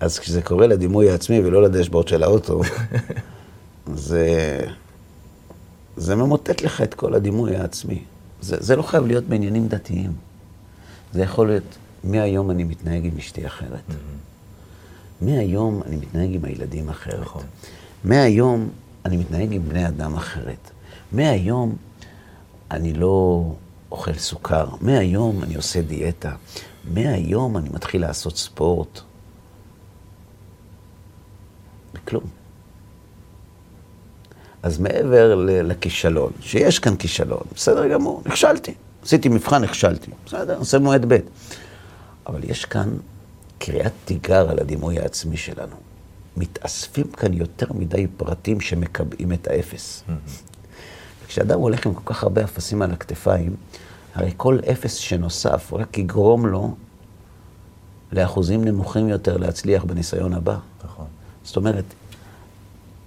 אז 0.00 0.18
כשזה 0.18 0.42
קורה 0.42 0.66
לדימוי 0.66 1.10
העצמי 1.10 1.40
ולא 1.40 1.62
לדשבורד 1.62 2.08
של 2.08 2.22
האוטו, 2.22 2.60
זה, 3.94 4.58
זה 5.96 6.14
ממוטט 6.14 6.62
לך 6.62 6.82
את 6.82 6.94
כל 6.94 7.14
הדימוי 7.14 7.56
העצמי. 7.56 8.02
זה, 8.40 8.56
זה 8.60 8.76
לא 8.76 8.82
חייב 8.82 9.06
להיות 9.06 9.24
בעניינים 9.24 9.68
דתיים. 9.68 10.12
זה 11.12 11.22
יכול 11.22 11.46
להיות, 11.46 11.62
מהיום 12.06 12.50
אני 12.50 12.64
מתנהג 12.64 13.04
עם 13.04 13.18
אשתי 13.18 13.46
אחרת. 13.46 13.82
מהיום 15.20 15.82
אני 15.86 15.96
מתנהג 15.96 16.34
עם 16.34 16.44
הילדים 16.44 16.88
אחרת. 16.88 17.20
נכון. 17.20 17.44
מהיום 18.04 18.68
אני 19.04 19.16
מתנהג 19.16 19.52
עם 19.52 19.68
בני 19.68 19.88
אדם 19.88 20.14
אחרת. 20.14 20.70
מהיום 21.12 21.76
אני 22.70 22.92
לא 22.92 23.44
אוכל 23.92 24.14
סוכר. 24.14 24.68
מהיום 24.80 25.42
אני 25.42 25.54
עושה 25.54 25.82
דיאטה. 25.82 26.32
מהיום 26.84 27.56
אני 27.56 27.68
מתחיל 27.68 28.00
לעשות 28.00 28.36
ספורט. 28.36 29.00
בכלום. 31.94 32.24
אז 34.62 34.78
מעבר 34.78 35.34
לכישלון, 35.46 36.32
שיש 36.40 36.78
כאן 36.78 36.96
כישלון, 36.96 37.42
בסדר 37.54 37.88
גמור, 37.88 38.22
נכשלתי. 38.26 38.74
עשיתי 39.02 39.28
מבחן, 39.28 39.62
נכשלתי. 39.64 40.10
בסדר, 40.26 40.58
נעשה 40.58 40.78
מועד 40.78 41.04
ב'. 41.08 41.18
אבל 42.26 42.40
יש 42.44 42.64
כאן 42.64 42.88
קריאת 43.58 43.92
תיגר 44.04 44.50
על 44.50 44.58
הדימוי 44.58 44.98
העצמי 44.98 45.36
שלנו. 45.36 45.76
מתאספים 46.36 47.06
כאן 47.06 47.32
יותר 47.32 47.66
מדי 47.72 48.06
פרטים 48.16 48.60
שמקבעים 48.60 49.32
את 49.32 49.48
האפס. 49.48 50.04
כשאדם 51.26 51.60
הולך 51.60 51.86
עם 51.86 51.94
כל 51.94 52.14
כך 52.14 52.22
הרבה 52.22 52.44
אפסים 52.44 52.82
על 52.82 52.90
הכתפיים, 52.90 53.56
הרי 54.14 54.32
כל 54.36 54.58
אפס 54.72 54.94
שנוסף 54.94 55.72
רק 55.72 55.98
יגרום 55.98 56.46
לו 56.46 56.74
לאחוזים 58.12 58.64
נמוכים 58.64 59.08
יותר 59.08 59.36
להצליח 59.36 59.84
בניסיון 59.84 60.34
הבא. 60.34 60.58
נכון. 60.84 61.06
זאת 61.44 61.56
אומרת, 61.56 61.84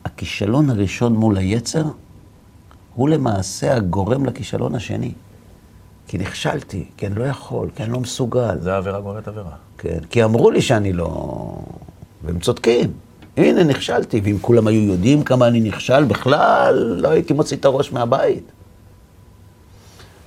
הכישלון 0.06 0.70
הראשון 0.70 1.16
מול 1.16 1.38
היצר, 1.38 1.86
הוא 2.96 3.10
למעשה 3.10 3.76
הגורם 3.76 4.26
לכישלון 4.26 4.76
השני. 4.76 5.14
כי 6.10 6.18
נכשלתי, 6.18 6.86
כי 6.98 7.08
אני 7.08 7.16
לא 7.16 7.24
יכול, 7.24 7.70
כי 7.76 7.84
אני 7.84 7.92
לא 7.92 8.00
מסוגל. 8.00 8.60
זה 8.60 8.74
העבירה 8.74 9.02
גוררת 9.02 9.28
עבירה. 9.28 9.52
כן, 9.78 10.00
כי 10.10 10.24
אמרו 10.24 10.52
לי 10.52 10.62
שאני 10.62 10.94
לא... 10.94 11.62
והם 12.24 12.40
צודקים. 12.40 12.94
הנה, 13.38 13.64
נכשלתי, 13.64 14.22
ואם 14.24 14.38
כולם 14.42 14.68
היו 14.68 14.82
יודעים 14.82 15.24
כמה 15.24 15.48
אני 15.48 15.60
נכשל, 15.60 16.04
בכלל 16.04 16.76
לא 17.02 17.10
הייתי 17.10 17.34
מוציא 17.34 17.58
את 17.58 17.66
הראש 17.66 17.92
מהבית. 17.92 18.44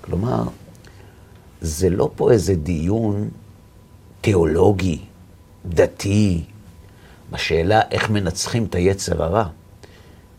כלומר, 0.01 0.43
זה 1.61 1.91
לא 1.91 2.11
פה 2.17 2.33
איזה 2.33 2.55
דיון 2.55 3.29
תיאולוגי, 4.21 4.99
דתי, 5.67 6.45
בשאלה 7.31 7.81
איך 7.91 8.11
מנצחים 8.11 8.65
את 8.65 8.75
היצר 8.75 9.23
הרע. 9.23 9.45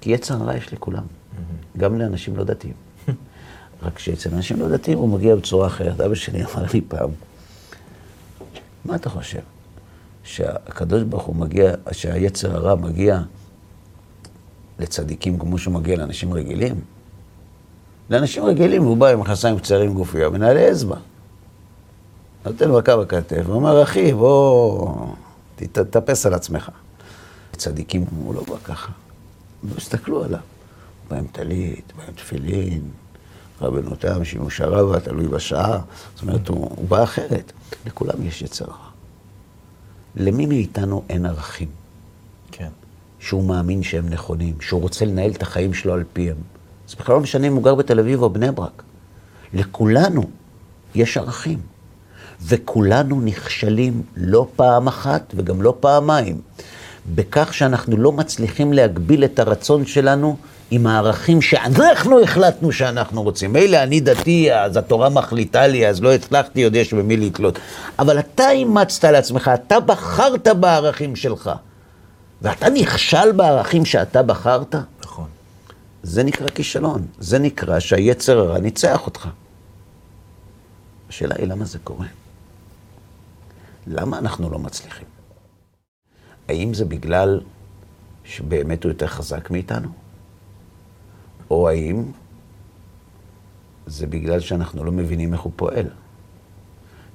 כי 0.02 0.12
יצר 0.12 0.34
הרע 0.34 0.56
יש 0.56 0.74
לכולם, 0.74 1.04
גם 1.78 2.00
לאנשים 2.00 2.36
לא 2.36 2.44
דתיים. 2.44 2.83
רק 3.84 4.00
שאצל 4.00 4.30
אנשים 4.34 4.60
לא 4.60 4.70
דתיים 4.70 4.98
הוא 4.98 5.10
מגיע 5.10 5.36
בצורה 5.36 5.68
אחרת. 5.68 6.02
אבא 6.02 6.16
שלי 6.16 6.44
אמר 6.44 6.66
לי 6.74 6.82
פעם, 6.88 7.10
מה 8.86 8.96
אתה 8.96 9.10
חושב? 9.10 9.40
שהקדוש 10.24 11.04
ברוך 11.04 11.24
הוא 11.24 11.36
מגיע, 11.36 11.74
שהיצר 11.92 12.56
הרע 12.56 12.76
מגיע 12.76 13.22
לצדיקים 14.80 15.40
כמו 15.40 15.58
שהוא 15.58 15.74
מגיע 15.74 15.98
לאנשים 15.98 16.34
רגילים? 16.34 16.76
לאנשים 18.10 18.44
רגילים 18.44 18.84
הוא 18.84 18.98
בא 18.98 19.08
עם 19.08 19.20
מכנסיים 19.20 19.60
קצרים 19.60 19.94
גופיה, 19.94 20.30
מנהלי 20.30 20.72
אצבע. 20.72 20.96
נותן 22.46 22.72
מכה 22.72 22.98
בכתף, 22.98 23.44
ואומר, 23.46 23.84
אחי, 23.84 24.14
בוא, 24.14 24.96
תתאפס 25.56 26.26
על 26.26 26.34
עצמך. 26.34 26.70
צדיקים, 27.58 28.06
הוא 28.18 28.36
לא 28.36 28.44
בא 28.44 28.56
ככה. 28.64 28.92
לא 29.64 29.76
הסתכלו 29.78 30.24
עליו. 30.24 30.40
בא 31.10 31.18
עם 31.18 31.28
טלית, 31.32 31.94
בא 31.98 32.04
עם 32.08 32.14
תפילין, 32.14 32.82
רבנותם, 33.62 34.26
שימוש 34.26 34.62
הרבה, 34.62 35.00
תלוי 35.00 35.28
בשעה. 35.28 35.80
זאת 36.16 36.22
אומרת, 36.22 36.48
הוא, 36.48 36.72
הוא 36.76 36.88
בא 36.88 37.04
אחרת. 37.04 37.52
לכולם 37.86 38.28
יש 38.28 38.42
יצר 38.42 38.66
רע. 38.66 38.90
למי 40.16 40.46
מאיתנו 40.46 41.04
אין 41.10 41.26
ערכים? 41.26 41.68
כן. 42.52 42.70
שהוא 43.20 43.44
מאמין 43.44 43.84
שהם 43.84 44.10
נכונים, 44.10 44.56
שהוא 44.62 44.82
רוצה 44.82 45.06
לנהל 45.06 45.32
את 45.32 45.42
החיים 45.42 45.74
שלו 45.74 45.94
על 45.94 46.04
פיהם. 46.14 46.38
זה 46.88 46.96
בכלל 47.00 47.16
לא 47.16 47.22
משנה 47.22 47.48
אם 47.48 47.54
הוא 47.54 47.64
גר 47.64 47.76
בתל 47.76 48.00
אביב 48.00 48.22
או 48.22 48.30
בני 48.30 48.52
ברק. 48.52 48.84
לכולנו 49.54 50.24
יש 50.96 51.18
ערכים, 51.18 51.60
וכולנו 52.42 53.22
נכשלים 53.22 54.02
לא 54.16 54.48
פעם 54.56 54.88
אחת 54.88 55.34
וגם 55.38 55.62
לא 55.62 55.76
פעמיים, 55.80 56.42
בכך 57.16 57.54
שאנחנו 57.54 57.98
לא 57.98 58.12
מצליחים 58.12 58.74
להגביל 58.74 59.26
את 59.26 59.40
הרצון 59.40 59.86
שלנו 59.86 60.38
עם 60.76 60.88
הערכים 60.88 61.42
שאנחנו 61.42 62.22
החלטנו 62.24 62.72
שאנחנו 62.72 63.24
רוצים. 63.24 63.54
מילא 63.54 63.84
אני 63.84 64.00
דתי, 64.00 64.54
אז 64.54 64.78
התורה 64.78 65.10
מחליטה 65.10 65.68
לי, 65.68 65.88
אז 65.88 66.02
לא 66.02 66.14
הצלחתי, 66.14 66.64
עוד 66.64 66.76
יש 66.76 66.94
במי 66.94 67.18
לתלות. 67.18 67.60
אבל 68.00 68.20
אתה 68.20 68.50
אימצת 68.50 69.04
לעצמך, 69.04 69.52
אתה 69.54 69.80
בחרת 69.80 70.48
בערכים 70.48 71.16
שלך. 71.16 71.52
ואתה 72.42 72.70
נכשל 72.70 73.32
בערכים 73.32 73.86
שאתה 73.86 74.24
בחרת, 74.24 74.76
נכון. 75.04 75.28
זה 76.04 76.24
נקרא 76.24 76.48
כישלון. 76.48 77.08
זה 77.20 77.40
נקרא 77.40 77.80
שהיצר 77.80 78.40
הרע 78.40 78.60
ניצח 78.60 79.06
אותך. 79.06 79.28
השאלה 81.10 81.36
היא 81.38 81.48
למה 81.48 81.66
זה 81.66 81.80
קורה? 81.84 82.08
למה 83.88 84.18
אנחנו 84.18 84.50
לא 84.50 84.60
מצליחים? 84.60 85.08
האם 86.50 86.74
זה 86.74 86.86
בגלל 86.86 87.42
שבאמת 88.24 88.84
הוא 88.84 88.90
יותר 88.92 89.08
חזק 89.08 89.52
מאיתנו? 89.52 90.03
או 91.54 91.70
האם 91.70 92.04
זה 93.86 94.08
בגלל 94.08 94.40
שאנחנו 94.40 94.84
לא 94.84 94.92
מבינים 94.92 95.34
איך 95.34 95.42
הוא 95.42 95.52
פועל? 95.56 95.88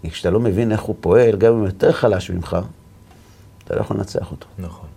כי 0.02 0.10
כשאתה 0.10 0.30
לא 0.30 0.40
מבין 0.40 0.72
איך 0.72 0.80
הוא 0.80 0.96
פועל, 1.00 1.36
גם 1.36 1.52
אם 1.52 1.58
הוא 1.58 1.66
יותר 1.66 1.92
חלש 1.92 2.30
ממך, 2.30 2.56
אתה 3.64 3.74
לא 3.74 3.80
יכול 3.80 3.96
לנצח 3.96 4.30
אותו. 4.30 4.46
נכון. 4.58 4.88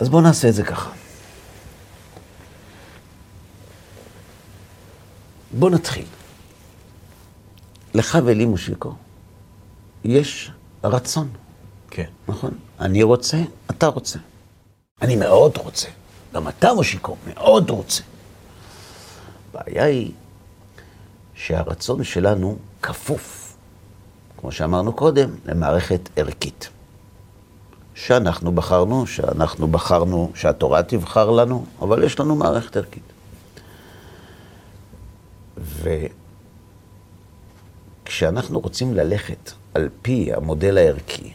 אז 0.00 0.08
בואו 0.08 0.22
נעשה 0.22 0.48
את 0.48 0.54
זה 0.54 0.64
ככה. 0.64 0.90
בואו 5.58 5.70
נתחיל. 5.70 6.06
לך 7.94 8.18
ולי, 8.24 8.46
מושיקו, 8.46 8.94
יש 10.04 10.50
רצון, 10.84 11.28
כן. 11.90 12.10
נכון? 12.28 12.50
אני 12.80 13.02
רוצה, 13.02 13.42
אתה 13.70 13.86
רוצה. 13.86 14.18
אני 15.02 15.16
מאוד 15.16 15.56
רוצה. 15.56 15.88
גם 16.34 16.48
אתה, 16.48 16.74
מושיקו, 16.74 17.16
מאוד 17.26 17.70
רוצה. 17.70 18.02
הבעיה 19.54 19.84
היא 19.84 20.12
שהרצון 21.34 22.04
שלנו 22.04 22.56
כפוף, 22.82 23.56
כמו 24.36 24.52
שאמרנו 24.52 24.92
קודם, 24.92 25.30
למערכת 25.44 26.00
ערכית. 26.16 26.68
שאנחנו 27.94 28.52
בחרנו, 28.52 29.06
שאנחנו 29.06 29.68
בחרנו 29.68 30.32
שהתורה 30.34 30.82
תבחר 30.82 31.30
לנו, 31.30 31.64
אבל 31.82 32.04
יש 32.04 32.20
לנו 32.20 32.36
מערכת 32.36 32.76
ערכית. 32.76 33.12
וכשאנחנו 38.04 38.60
רוצים 38.60 38.94
ללכת 38.94 39.52
על 39.74 39.88
פי 40.02 40.34
המודל 40.34 40.78
הערכי, 40.78 41.32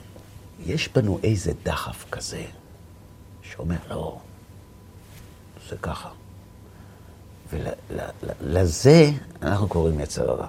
יש 0.66 0.90
בנו 0.96 1.20
איזה 1.24 1.52
דחף 1.64 2.06
כזה, 2.12 2.44
שאומר, 3.42 3.76
לא, 3.90 4.18
זה 5.70 5.76
ככה. 5.82 6.10
ולזה 7.54 9.12
אנחנו 9.42 9.68
קוראים 9.68 10.00
יצר 10.00 10.32
הרע. 10.32 10.48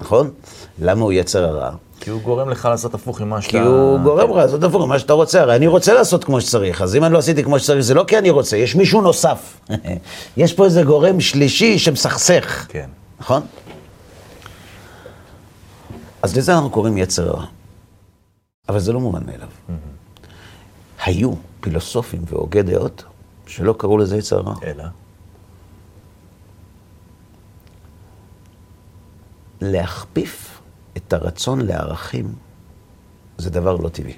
נכון? 0.00 0.30
למה 0.78 1.02
הוא 1.02 1.12
יצר 1.12 1.44
הרע? 1.44 1.70
כי 2.00 2.10
הוא 2.10 2.22
גורם 2.22 2.48
לך 2.48 2.64
לעשות 2.64 2.94
הפוך 2.94 3.20
ממה 3.20 3.42
שאתה... 3.42 3.52
כי 3.52 3.58
הוא 3.58 3.98
גורם 3.98 4.30
לך 4.30 4.36
לעשות 4.36 4.62
הפוך 4.64 4.86
ממה 4.86 4.98
שאתה 4.98 5.12
רוצה. 5.12 5.40
הרי 5.40 5.56
אני 5.56 5.66
רוצה 5.66 5.94
לעשות 5.94 6.24
כמו 6.24 6.40
שצריך, 6.40 6.82
אז 6.82 6.96
אם 6.96 7.04
אני 7.04 7.12
לא 7.12 7.18
עשיתי 7.18 7.44
כמו 7.44 7.58
שצריך, 7.58 7.80
זה 7.80 7.94
לא 7.94 8.04
כי 8.06 8.18
אני 8.18 8.30
רוצה, 8.30 8.56
יש 8.56 8.74
מישהו 8.74 9.00
נוסף. 9.00 9.60
יש 10.36 10.52
פה 10.52 10.64
איזה 10.64 10.82
גורם 10.82 11.20
שלישי 11.20 11.78
שמסכסך. 11.78 12.66
כן. 12.68 12.88
נכון? 13.20 13.42
אז 16.22 16.36
לזה 16.36 16.54
אנחנו 16.54 16.70
קוראים 16.70 16.98
יצר 16.98 17.28
הרע. 17.28 17.44
אבל 18.68 18.80
זה 18.80 18.92
לא 18.92 19.00
מובן 19.00 19.26
מאליו. 19.26 19.48
היו 21.04 21.32
פילוסופים 21.60 22.22
והוגי 22.26 22.62
דעות 22.62 23.04
שלא 23.46 23.74
קראו 23.78 23.98
לזה 23.98 24.16
יצר 24.16 24.38
הרע. 24.38 24.54
אלא? 24.62 24.84
להכפיף 29.60 30.60
את 30.96 31.12
הרצון 31.12 31.60
לערכים 31.60 32.34
זה 33.38 33.50
דבר 33.50 33.76
לא 33.76 33.88
טבעי. 33.88 34.14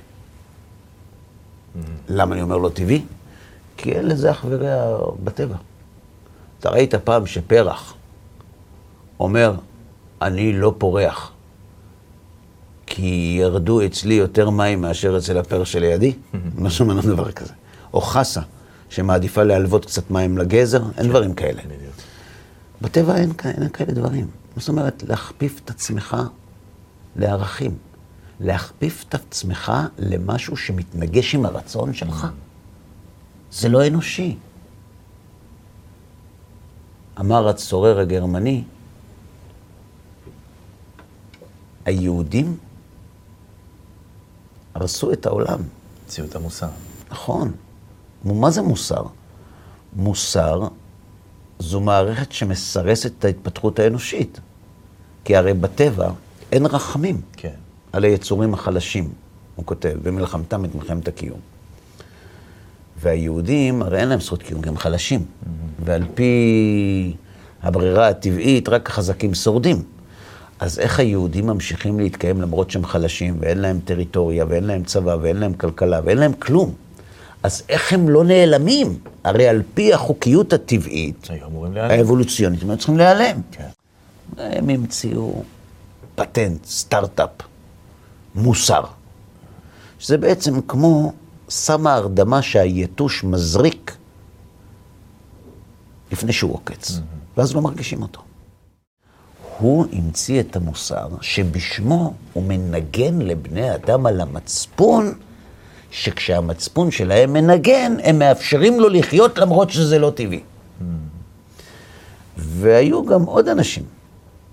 למה 2.09 2.35
אני 2.35 2.43
אומר 2.43 2.57
לא 2.57 2.69
טבעי? 2.69 3.05
כי 3.77 3.93
אין 3.93 4.07
לזה 4.07 4.31
אח 4.31 4.45
ורע 4.49 4.99
בטבע. 5.25 5.57
אתה 6.59 6.71
ראית 6.71 6.95
פעם 6.95 7.27
שפרח 7.27 7.95
אומר, 9.21 9.55
אני 10.23 10.53
לא 10.53 10.75
פורח, 10.79 11.33
כי 12.87 13.37
ירדו 13.41 13.87
אצלי 13.87 14.15
יותר 14.15 14.51
מים 14.51 14.81
מאשר 14.81 15.19
אצל 15.19 15.39
הפרח 15.39 15.65
שלידי? 15.65 16.15
לא 16.59 16.71
שמענו 16.71 17.03
דבר 17.15 17.33
כזה. 17.33 17.53
או 17.95 18.01
חסה, 18.01 18.41
שמעדיפה 18.88 19.42
להלוות 19.42 19.85
קצת 19.85 20.11
מים 20.11 20.38
לגזר, 20.38 20.83
אין 20.99 21.09
דברים 21.09 21.35
כאלה. 21.35 21.62
בטבע 22.83 23.16
אין, 23.16 23.33
אין 23.44 23.68
כאלה 23.68 23.92
דברים. 23.92 24.31
זאת 24.57 24.68
אומרת, 24.68 25.03
להכפיף 25.03 25.61
את 25.64 25.70
עצמך 25.70 26.16
לערכים. 27.16 27.77
להכפיף 28.40 29.05
את 29.09 29.14
עצמך 29.14 29.72
למשהו 29.99 30.57
שמתנגש 30.57 31.35
עם 31.35 31.46
הרצון 31.46 31.94
שלך. 31.94 32.27
זה 33.53 33.68
לא 33.68 33.87
אנושי. 33.87 34.37
אמר 37.20 37.49
הצורר 37.49 37.99
הגרמני, 37.99 38.64
היהודים 41.85 42.57
הרסו 44.75 45.12
את 45.12 45.27
העולם. 45.27 45.59
המציאו 46.05 46.27
את 46.27 46.37
המוסר. 46.37 46.68
נכון. 47.11 47.53
מה 48.24 48.50
זה 48.50 48.62
מוסר? 48.62 49.02
מוסר 49.96 50.68
זו 51.59 51.81
מערכת 51.81 52.33
שמסרסת 52.33 53.12
את 53.18 53.24
ההתפתחות 53.24 53.79
האנושית. 53.79 54.40
כי 55.24 55.37
הרי 55.37 55.55
בטבע 55.55 56.11
אין 56.52 56.66
רחמים 56.66 57.20
כן. 57.33 57.55
על 57.92 58.05
היצורים 58.05 58.55
החלשים, 58.55 59.09
הוא 59.57 59.66
כותב, 59.66 59.96
במלחמתם 60.02 60.64
את 60.64 60.74
מלחמת 60.74 61.09
הקיום. 61.09 61.38
והיהודים, 63.00 63.83
הרי 63.83 63.98
אין 63.98 64.09
להם 64.09 64.20
זכות 64.20 64.42
קיום, 64.42 64.61
הם 64.66 64.76
חלשים. 64.76 65.20
Mm-hmm. 65.20 65.48
ועל 65.85 66.02
פי 66.14 67.14
הברירה 67.62 68.09
הטבעית, 68.09 68.68
רק 68.68 68.90
החזקים 68.90 69.35
שורדים. 69.35 69.83
אז 70.61 70.79
איך 70.79 71.00
היהודים 71.00 71.46
ממשיכים 71.46 72.00
להתקיים 72.00 72.40
למרות 72.40 72.70
שהם 72.70 72.85
חלשים, 72.85 73.37
ואין 73.40 73.59
להם 73.59 73.81
טריטוריה, 73.85 74.44
ואין 74.48 74.64
להם 74.64 74.85
צבא, 74.85 75.16
ואין 75.20 75.37
להם 75.37 75.55
כלכלה, 75.55 76.00
ואין 76.05 76.18
להם 76.18 76.33
כלום? 76.33 76.74
אז 77.46 77.62
איך 77.68 77.92
הם 77.92 78.09
לא 78.09 78.24
נעלמים? 78.24 78.98
הרי 79.24 79.48
על 79.48 79.62
פי 79.74 79.94
החוקיות 79.94 80.52
הטבעית. 80.52 81.28
האבולוציונית, 81.76 82.62
הם 82.62 82.70
היו 82.70 82.78
צריכים 82.78 82.96
להיעלם. 82.96 83.40
כן. 83.50 83.68
הם 84.37 84.70
המציאו 84.70 85.42
פטנט, 86.14 86.64
סטארט-אפ, 86.64 87.30
מוסר. 88.35 88.85
שזה 89.98 90.18
בעצם 90.18 90.61
כמו 90.61 91.12
סם 91.50 91.87
ההרדמה 91.87 92.42
שהיתוש 92.42 93.24
מזריק 93.24 93.96
לפני 96.12 96.32
שהוא 96.32 96.54
עוקץ, 96.54 97.00
ואז 97.37 97.54
לא 97.54 97.61
מרגישים 97.62 98.02
אותו. 98.02 98.20
הוא 99.59 99.87
המציא 99.92 100.40
את 100.40 100.56
המוסר 100.56 101.09
שבשמו 101.20 102.14
הוא 102.32 102.42
מנגן 102.42 103.18
לבני 103.18 103.74
אדם 103.74 104.06
על 104.06 104.20
המצפון, 104.20 105.14
שכשהמצפון 105.90 106.90
שלהם 106.90 107.33
מנגן, 107.33 107.96
הם 108.03 108.18
מאפשרים 108.18 108.81
לו 108.81 108.88
לחיות 108.88 109.38
למרות 109.38 109.70
שזה 109.70 109.99
לא 109.99 110.12
טבעי. 110.14 110.40
והיו 112.37 113.07
גם 113.07 113.22
עוד 113.22 113.49
אנשים 113.49 113.83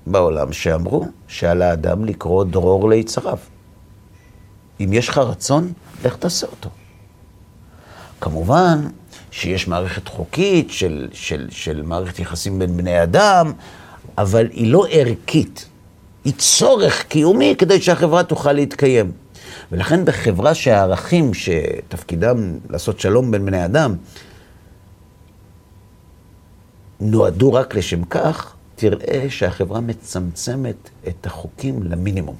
בעולם 0.07 0.53
שאמרו 0.53 1.05
שעל 1.27 1.61
האדם 1.61 2.05
לקרוא 2.05 2.43
דרור 2.43 2.89
ליצריו. 2.89 3.37
אם 4.79 4.93
יש 4.93 5.09
לך 5.09 5.17
רצון, 5.17 5.73
לך 6.05 6.15
תעשה 6.15 6.47
אותו. 6.47 6.69
כמובן 8.21 8.87
שיש 9.31 9.67
מערכת 9.67 10.07
חוקית 10.07 10.71
של, 10.71 11.07
של, 11.13 11.47
של 11.49 11.81
מערכת 11.81 12.19
יחסים 12.19 12.59
בין 12.59 12.77
בני 12.77 13.03
אדם, 13.03 13.53
אבל 14.17 14.47
היא 14.51 14.71
לא 14.71 14.85
ערכית. 14.89 15.65
היא 16.25 16.33
צורך 16.37 17.03
קיומי 17.03 17.55
כדי 17.57 17.81
שהחברה 17.81 18.23
תוכל 18.23 18.53
להתקיים. 18.53 19.11
ולכן 19.73 20.05
בחברה 20.05 20.55
שהערכים 20.55 21.31
שתפקידם 21.33 22.57
לעשות 22.69 22.99
שלום 22.99 23.31
בין 23.31 23.45
בני 23.45 23.65
אדם, 23.65 23.95
נועדו 26.99 27.53
רק 27.53 27.75
לשם 27.75 28.03
כך, 28.03 28.53
תראה 28.75 29.25
שהחברה 29.29 29.79
מצמצמת 29.79 30.89
את 31.07 31.25
החוקים 31.25 31.83
למינימום. 31.83 32.35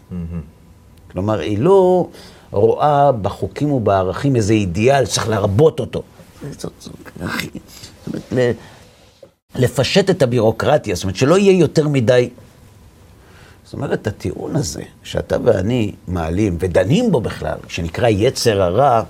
כלומר, 1.11 1.39
היא 1.39 1.57
לא 1.57 2.09
רואה 2.51 3.11
בחוקים 3.11 3.71
ובערכים 3.71 4.35
איזה 4.35 4.53
אידיאל, 4.53 5.05
צריך 5.05 5.29
להרבות 5.29 5.79
אותו. 5.79 6.03
זאת 6.57 6.89
אומרת, 8.31 8.55
לפשט 9.55 10.09
את 10.09 10.21
הבירוקרטיה, 10.21 10.95
זאת 10.95 11.03
אומרת, 11.03 11.15
שלא 11.15 11.37
יהיה 11.37 11.59
יותר 11.59 11.87
מדי... 11.87 12.29
זאת 13.73 13.77
אומרת, 13.77 14.07
הטיעון 14.07 14.55
הזה, 14.55 14.83
שאתה 15.03 15.37
ואני 15.43 15.95
מעלים 16.07 16.57
ודנים 16.59 17.11
בו 17.11 17.21
בכלל, 17.21 17.57
שנקרא 17.67 18.07
יצר 18.07 18.61
הרע, 18.61 19.03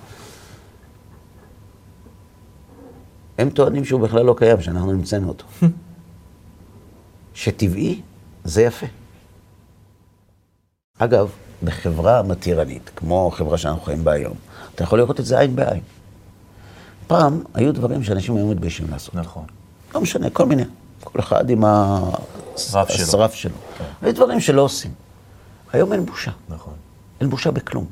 הם 3.38 3.50
טוענים 3.50 3.86
שהוא 3.86 4.02
בכלל 4.02 4.26
לא 4.26 4.36
קיים, 4.38 4.62
שאנחנו 4.62 4.92
נמצאנו 4.94 5.28
אותו. 5.28 5.46
שטבעי 7.34 8.02
זה 8.44 8.62
יפה. 8.62 8.86
אגב, 10.98 11.30
בחברה 11.64 12.24
מתירנית, 12.24 12.92
כמו 12.96 13.28
החברה 13.34 13.58
שאנחנו 13.58 13.82
חיים 13.82 14.04
בה 14.04 14.12
היום, 14.12 14.36
אתה 14.76 14.84
יכול 14.84 15.00
לראות 15.00 15.20
את 15.20 15.26
זה 15.26 15.40
עין 15.40 15.56
בעין. 15.56 15.82
פעם 17.08 17.44
היו 17.54 17.74
דברים 17.74 18.04
שאנשים 18.04 18.36
היו 18.36 18.48
מתביישים 18.48 18.88
לעשות. 18.92 19.16
נכון. 19.16 19.46
לא 19.96 20.02
משנה, 20.02 20.30
כל 20.30 20.46
מיני. 20.46 20.64
כל 21.04 21.20
אחד 21.20 21.50
עם 21.50 21.64
רף 22.74 22.90
שלו. 22.90 23.04
השרף 23.04 23.34
שלו. 23.34 23.56
כן. 23.78 24.08
יש 24.08 24.14
דברים 24.14 24.40
שלא 24.40 24.62
עושים. 24.62 24.92
היום 25.74 25.94
אין 25.94 26.06
בושה. 26.06 26.32
נכון. 26.50 26.74
אין 27.22 27.30
בושה 27.30 27.52
בכלום. 27.52 27.86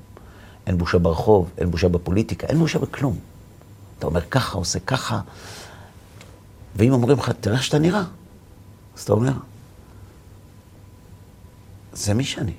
אין 0.67 0.78
בושה 0.78 0.97
ברחוב, 0.97 1.50
אין 1.58 1.71
בושה 1.71 1.89
בפוליטיקה, 1.89 2.47
אין 2.47 2.58
בושה 2.58 2.80
בכלום. 2.80 3.19
אתה 4.00 4.08
אומר 4.08 4.21
ככה, 4.21 4.58
עושה 4.58 4.80
ככה, 4.80 5.21
ואם 6.76 6.93
אומרים 6.93 7.17
לך, 7.17 7.30
תראה 7.30 7.62
שאתה 7.62 7.80
נראה, 7.80 8.04
אז 8.97 9.04
אתה 9.04 9.13
אומר, 9.13 9.32
זה 11.93 12.13
מי 12.13 12.24
שאני. 12.24 12.54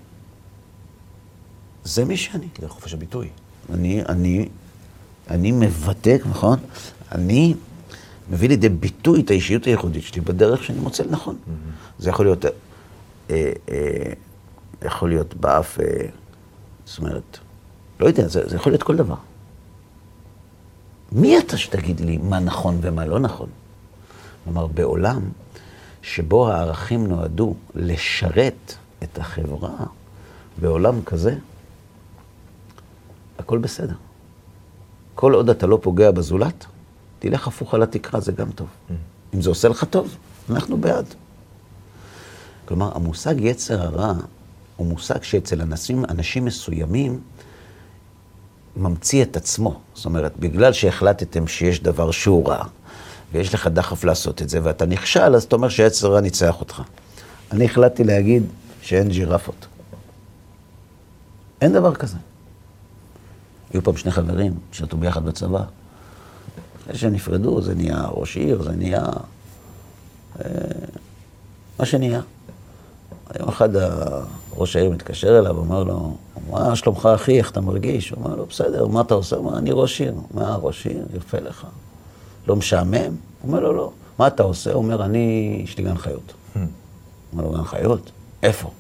זה 1.85 2.05
מי 2.05 2.17
שאני. 2.17 2.49
זה 2.61 2.69
חופש 2.69 2.95
הביטוי. 2.95 3.29
אני, 3.73 4.03
אני, 4.09 4.49
אני 5.31 5.53
מבטא, 5.53 6.17
נכון? 6.31 6.59
אני 7.13 7.55
מביא 8.31 8.49
לידי 8.49 8.69
ביטוי 8.69 9.21
את 9.21 9.31
האישיות 9.31 9.65
הייחודית 9.65 10.03
שלי 10.03 10.21
בדרך 10.21 10.65
שאני 10.65 10.81
מוצא 10.81 11.03
לנכון. 11.03 11.37
זה 11.99 12.11
יכול 12.11 12.27
להיות, 12.27 12.45
אה, 12.45 12.51
אה, 13.69 14.13
יכול 14.85 15.09
להיות 15.09 15.35
באף, 15.35 15.81
אה, 15.81 15.87
זאת 16.85 16.99
אומרת, 16.99 17.39
לא 18.01 18.07
יודע, 18.07 18.29
זה, 18.29 18.49
זה 18.49 18.57
יכול 18.57 18.73
להיות 18.73 18.83
כל 18.83 18.97
דבר. 18.97 19.17
מי 21.13 21.39
אתה 21.39 21.57
שתגיד 21.57 22.01
לי 22.01 22.17
מה 22.17 22.41
נכון 22.41 22.79
ומה 22.81 23.07
לא 23.07 23.19
נכון? 23.19 23.49
כלומר, 24.45 24.67
בעולם 24.67 25.23
שבו 26.03 26.51
הערכים 26.51 27.07
נועדו 27.07 27.55
לשרת 27.75 28.75
את 29.03 29.19
החברה, 29.19 29.77
בעולם 30.61 31.03
כזה, 31.03 31.37
הכל 33.39 33.59
בסדר. 33.59 33.95
כל 35.15 35.35
עוד 35.35 35.51
אתה 35.51 35.67
לא 35.67 35.79
פוגע 35.83 36.11
בזולת, 36.11 36.67
תלך 37.23 37.49
הפוך 37.49 37.75
על 37.75 37.83
התקרה, 37.83 38.21
זה 38.21 38.33
גם 38.33 38.51
טוב. 38.51 38.67
אם 39.35 39.43
זה 39.43 39.49
עושה 39.49 39.69
לך 39.69 39.85
טוב, 39.85 40.17
אנחנו 40.51 40.77
בעד. 40.77 41.05
כלומר, 42.65 42.91
המושג 42.95 43.35
יצר 43.39 43.83
הרע 43.83 44.13
הוא 44.77 44.87
מושג 44.87 45.23
שאצל 45.23 45.61
אנשים, 45.61 46.05
אנשים 46.05 46.45
מסוימים 46.45 47.21
ממציא 48.77 49.23
את 49.23 49.37
עצמו. 49.37 49.81
זאת 49.95 50.05
אומרת, 50.05 50.33
בגלל 50.39 50.73
שהחלטתם 50.73 51.47
שיש 51.47 51.83
דבר 51.83 52.11
שהוא 52.11 52.49
רע, 52.49 52.65
ויש 53.33 53.55
לך 53.55 53.67
דחף 53.67 54.05
לעשות 54.05 54.43
את 54.43 54.49
זה, 54.49 54.61
ואתה 54.63 54.87
נכשל, 54.87 55.35
אז 55.35 55.43
אתה 55.43 55.57
אומר 55.57 55.69
שיצר 55.69 56.07
הרע 56.07 56.21
ניצח 56.21 56.61
אותך. 56.61 56.83
אני 57.53 57.65
החלטתי 57.65 58.05
להגיד 58.05 58.43
שאין 58.81 59.09
ג'ירפות. 59.09 59.67
אין 61.61 61.73
דבר 61.73 61.95
כזה. 61.95 62.17
היו 63.73 63.83
פעם 63.83 63.97
שני 63.97 64.13
חברים 64.13 64.55
שרתו 64.73 64.97
ביחד 64.97 65.25
בצבא. 65.25 65.65
אחרי 66.83 66.99
שהם 66.99 67.13
נפרדו, 67.13 67.63
זה 67.63 67.75
נהיה 67.75 68.07
ראש 68.11 68.37
עיר, 68.37 68.63
זה 68.63 68.73
נהיה... 68.73 69.07
אה, 70.45 70.51
מה 71.79 71.87
שנהיה. 71.87 72.21
היום 73.35 73.49
אחד 73.49 73.69
ראש 74.57 74.77
העיר 74.77 74.91
מתקשר 74.91 75.39
אליו, 75.39 75.57
אומר 75.57 75.85
לו, 75.85 76.17
מה 76.51 76.77
שלומך 76.77 77.09
אחי, 77.15 77.39
איך 77.39 77.51
אתה 77.51 77.61
מרגיש? 77.61 78.11
הוא 78.11 78.25
אומר 78.25 78.37
לו, 78.37 78.47
בסדר, 78.47 78.87
מה 78.87 79.01
אתה 79.01 79.15
עושה? 79.15 79.37
הוא 79.37 79.47
אומר, 79.47 79.59
אני 79.59 79.71
ראש 79.73 80.01
עיר. 80.01 80.15
מה, 80.35 80.57
ראש 80.57 80.87
עיר? 80.87 81.07
יפה 81.17 81.39
לך. 81.39 81.67
לא 82.47 82.57
משעמם? 82.57 82.95
הוא 82.95 83.13
אומר 83.43 83.61
לו, 83.61 83.73
לא. 83.73 83.93
מה 84.19 84.27
אתה 84.27 84.43
עושה? 84.43 84.73
הוא 84.73 84.83
אומר, 84.83 85.05
אני, 85.05 85.61
יש 85.65 85.79
לי 85.79 85.85
גן 85.85 85.99
חיות. 85.99 86.33
הוא 86.55 86.63
אומר 87.33 87.45
לו, 87.45 87.53
גן 87.53 87.65
חיות? 87.65 88.11
איפה? 88.43 88.71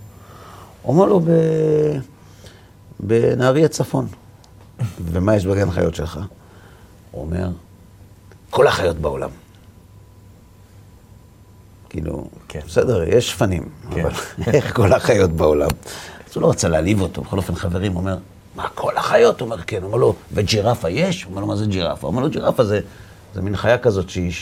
הוא 0.82 0.94
אומר 0.94 1.06
לו, 1.06 1.20
ב... 1.20 1.26
בנהריה 3.00 3.68
צפון. 3.68 4.06
ומה 5.04 5.36
יש 5.36 5.46
בגן 5.46 5.70
חיות 5.70 5.94
שלך? 5.94 6.20
הוא 7.10 7.22
אומר, 7.22 7.48
כל 8.52 8.66
החיות 8.66 8.96
בעולם. 8.96 9.30
כאילו, 11.88 12.28
כן. 12.48 12.60
בסדר, 12.66 13.02
יש 13.02 13.30
שפנים, 13.30 13.68
כן. 13.94 14.00
אבל 14.00 14.12
איך 14.54 14.76
כל 14.76 14.92
החיות 14.92 15.30
בעולם? 15.30 15.68
אז 16.28 16.36
הוא 16.36 16.42
לא 16.42 16.50
רצה 16.50 16.68
להעליב 16.68 17.00
אותו, 17.00 17.22
בכל 17.22 17.36
אופן 17.36 17.54
חברים, 17.54 17.92
הוא 17.92 18.00
אומר, 18.00 18.16
מה, 18.56 18.68
כל 18.74 18.96
החיות? 18.96 19.40
הוא 19.40 19.46
אומר, 19.46 19.62
כן. 19.62 19.76
הוא 19.76 19.86
אומר 19.86 19.98
לו, 19.98 20.14
וג'ירפה 20.32 20.90
יש? 20.90 21.22
הוא 21.22 21.30
אומר 21.30 21.40
לו, 21.40 21.46
מה 21.46 21.56
זה 21.56 21.66
ג'ירפה? 21.66 22.06
הוא 22.06 22.12
אומר 22.12 22.22
לו, 22.22 22.30
ג'ירפה 22.30 22.64
זה, 22.64 22.80
זה 23.34 23.42
מין 23.42 23.56
חיה 23.56 23.78
כזאת 23.78 24.10
שהיא 24.10 24.32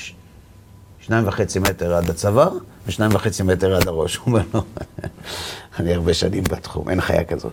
שניים 1.00 1.28
וחצי 1.28 1.58
מטר 1.58 1.94
עד 1.94 2.10
הצוואר, 2.10 2.52
ושניים 2.86 3.14
וחצי 3.14 3.42
מטר 3.42 3.76
עד 3.76 3.88
הראש. 3.88 4.16
הוא 4.16 4.26
אומר 4.26 4.42
לו, 4.54 4.62
אני 5.78 5.94
הרבה 5.94 6.14
שנים 6.14 6.44
בתחום, 6.44 6.88
אין 6.88 7.00
חיה 7.00 7.24
כזאת. 7.24 7.52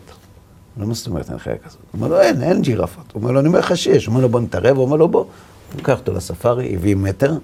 לא 0.78 0.88
מה 0.88 0.94
זאת 0.94 1.08
אומרת 1.08 1.30
אין 1.30 1.40
חיה 1.40 1.58
כזאת? 1.58 1.80
הוא 1.92 2.02
אומר 2.02 2.08
לו, 2.08 2.22
אין, 2.22 2.44
אין 2.44 2.62
ג'ירפות. 2.62 3.12
הוא 3.14 3.22
אומר 3.22 3.32
לו, 3.32 3.40
אני 3.40 3.48
אומר 3.48 3.60
לך 3.60 3.78
שיש. 3.78 4.06
הוא 4.06 4.12
אומר 4.12 4.22
לו, 4.22 4.30
בוא 4.30 4.40
נתערב, 4.40 4.78
הוא 4.78 4.86
אומר 4.86 4.98
לו, 4.98 5.08
בוא. 5.08 5.26
הוא 5.74 5.82
לקח 5.82 6.00
אותו 6.00 6.14
לספארי, 6.14 6.76
הביא 6.76 6.96
מטר, 6.96 7.38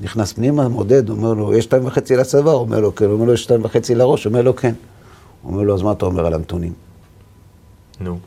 נכנס 0.00 0.32
פנימה, 0.32 0.68
מודד, 0.68 1.10
אומר 1.10 1.34
לו, 1.34 1.54
יש 1.54 1.64
שתיים 1.64 1.86
וחצי 1.86 2.16
לצבא? 2.16 2.50
הוא 2.50 2.60
אומר 2.60 2.80
לו, 2.80 2.94
כן. 2.94 3.04
הוא 3.04 3.14
אומר 3.14 3.26
לו, 3.26 3.34
יש 3.34 3.42
שתיים 3.42 3.64
וחצי 3.64 3.94
לראש? 3.94 4.24
הוא 4.24 4.30
אומר 4.30 4.42
לו, 4.42 4.56
כן. 4.56 4.74
הוא 5.42 5.52
אומר 5.52 5.62
לו, 5.62 5.74
אז 5.74 5.82
מה 5.82 5.92
אתה 5.92 6.06
אומר 6.06 6.26
על 6.26 6.34
הנתונים? 6.34 6.72
נו. 8.00 8.18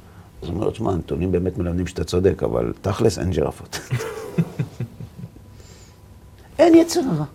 אז 0.41 0.47
הוא 0.47 0.55
אומר 0.55 0.65
לו, 0.65 0.71
תשמע, 0.71 0.91
הנתונים 0.91 1.31
באמת 1.31 1.57
מלמדים 1.57 1.87
שאתה 1.87 2.03
צודק, 2.03 2.43
אבל 2.43 2.73
תכלס 2.81 3.19
אין 3.19 3.31
ג'ירפות. 3.31 3.79
אין 6.59 6.75
יצר 6.75 6.99
הרע. 6.99 7.25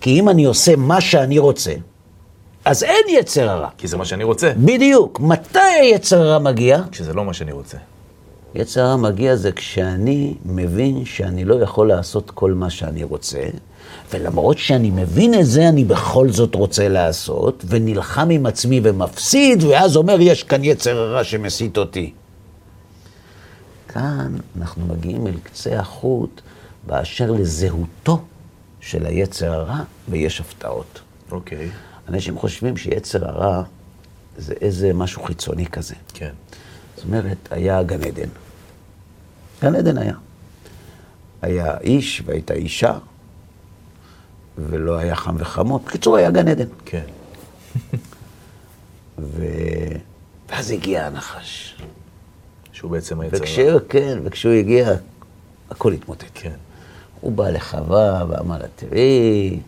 כי 0.00 0.20
אם 0.20 0.28
אני 0.28 0.44
עושה 0.44 0.76
מה 0.76 1.00
שאני 1.00 1.38
רוצה, 1.38 1.74
אז 2.64 2.82
אין 2.82 3.04
יצר 3.08 3.50
הרע. 3.50 3.68
כי 3.78 3.88
זה 3.88 3.96
מה 3.96 4.04
שאני 4.04 4.24
רוצה. 4.24 4.52
בדיוק. 4.56 5.20
מתי 5.20 5.58
היצר 5.58 6.20
הרע 6.20 6.38
מגיע? 6.38 6.82
כשזה 6.90 7.12
לא 7.12 7.24
מה 7.24 7.34
שאני 7.34 7.52
רוצה. 7.52 7.78
יצר 8.54 8.80
הרע 8.80 8.96
מגיע 8.96 9.36
זה 9.36 9.52
כשאני 9.52 10.34
מבין 10.44 11.04
שאני 11.04 11.44
לא 11.44 11.54
יכול 11.54 11.88
לעשות 11.88 12.30
כל 12.30 12.52
מה 12.52 12.70
שאני 12.70 13.04
רוצה, 13.04 13.42
ולמרות 14.12 14.58
שאני 14.58 14.90
מבין 14.90 15.40
את 15.40 15.46
זה, 15.46 15.68
אני 15.68 15.84
בכל 15.84 16.28
זאת 16.28 16.54
רוצה 16.54 16.88
לעשות, 16.88 17.64
ונלחם 17.68 18.30
עם 18.30 18.46
עצמי 18.46 18.80
ומפסיד, 18.82 19.64
ואז 19.64 19.96
אומר, 19.96 20.16
יש 20.20 20.42
כאן 20.42 20.64
יצר 20.64 20.98
הרע 20.98 21.24
שמסית 21.24 21.78
אותי. 21.78 22.12
כאן 23.88 24.36
אנחנו 24.60 24.86
מגיעים 24.86 25.26
אל 25.26 25.36
קצה 25.42 25.78
החוט 25.78 26.40
באשר 26.86 27.30
לזהותו 27.30 28.20
של 28.80 29.06
היצר 29.06 29.52
הרע, 29.52 29.80
ויש 30.08 30.40
הפתעות. 30.40 31.00
אוקיי. 31.30 31.70
אנשים 32.08 32.38
חושבים 32.38 32.76
שיצר 32.76 33.28
הרע 33.28 33.62
זה 34.38 34.54
איזה 34.60 34.92
משהו 34.92 35.22
חיצוני 35.22 35.66
כזה. 35.66 35.94
כן. 36.14 36.30
זאת 36.30 36.65
אומרת, 37.06 37.48
היה 37.50 37.82
גן 37.82 38.02
עדן. 38.02 38.28
גן 39.62 39.74
עדן 39.74 39.98
היה. 39.98 40.14
היה 41.42 41.78
איש 41.80 42.22
והייתה 42.26 42.54
אישה, 42.54 42.98
ולא 44.58 44.96
היה 44.96 45.16
חם 45.16 45.34
וחמות. 45.38 45.84
בקיצור, 45.84 46.16
היה 46.16 46.30
גן 46.30 46.48
עדן. 46.48 46.66
כן. 46.84 47.04
ו... 49.18 49.44
ואז 50.48 50.70
הגיע 50.70 51.06
הנחש. 51.06 51.76
שהוא 52.72 52.90
בעצם 52.90 53.20
היצר 53.20 53.36
וכשהוא, 53.40 53.80
כן, 53.88 54.18
וכשהוא 54.24 54.52
הגיע, 54.52 54.94
הכל 55.70 55.92
התמוטט. 55.92 56.24
כן. 56.34 56.56
הוא 57.20 57.32
בא 57.32 57.50
לחווה 57.50 58.24
ואמר 58.28 58.58
לה, 58.58 58.66
תראי, 58.76 59.60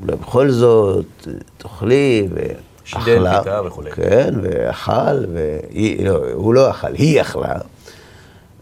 אולי 0.00 0.16
בכל 0.16 0.50
זאת, 0.50 1.28
תאכלי, 1.58 2.28
ואכלה. 2.30 2.67
שידל, 2.88 3.38
פיתה 3.38 3.62
וכולי. 3.66 3.90
כן, 3.90 4.34
ואכל, 4.42 5.24
והיא, 5.32 6.06
לא, 6.06 6.32
הוא 6.32 6.54
לא 6.54 6.70
אכל, 6.70 6.94
היא 6.94 7.20
אכלה. 7.20 7.54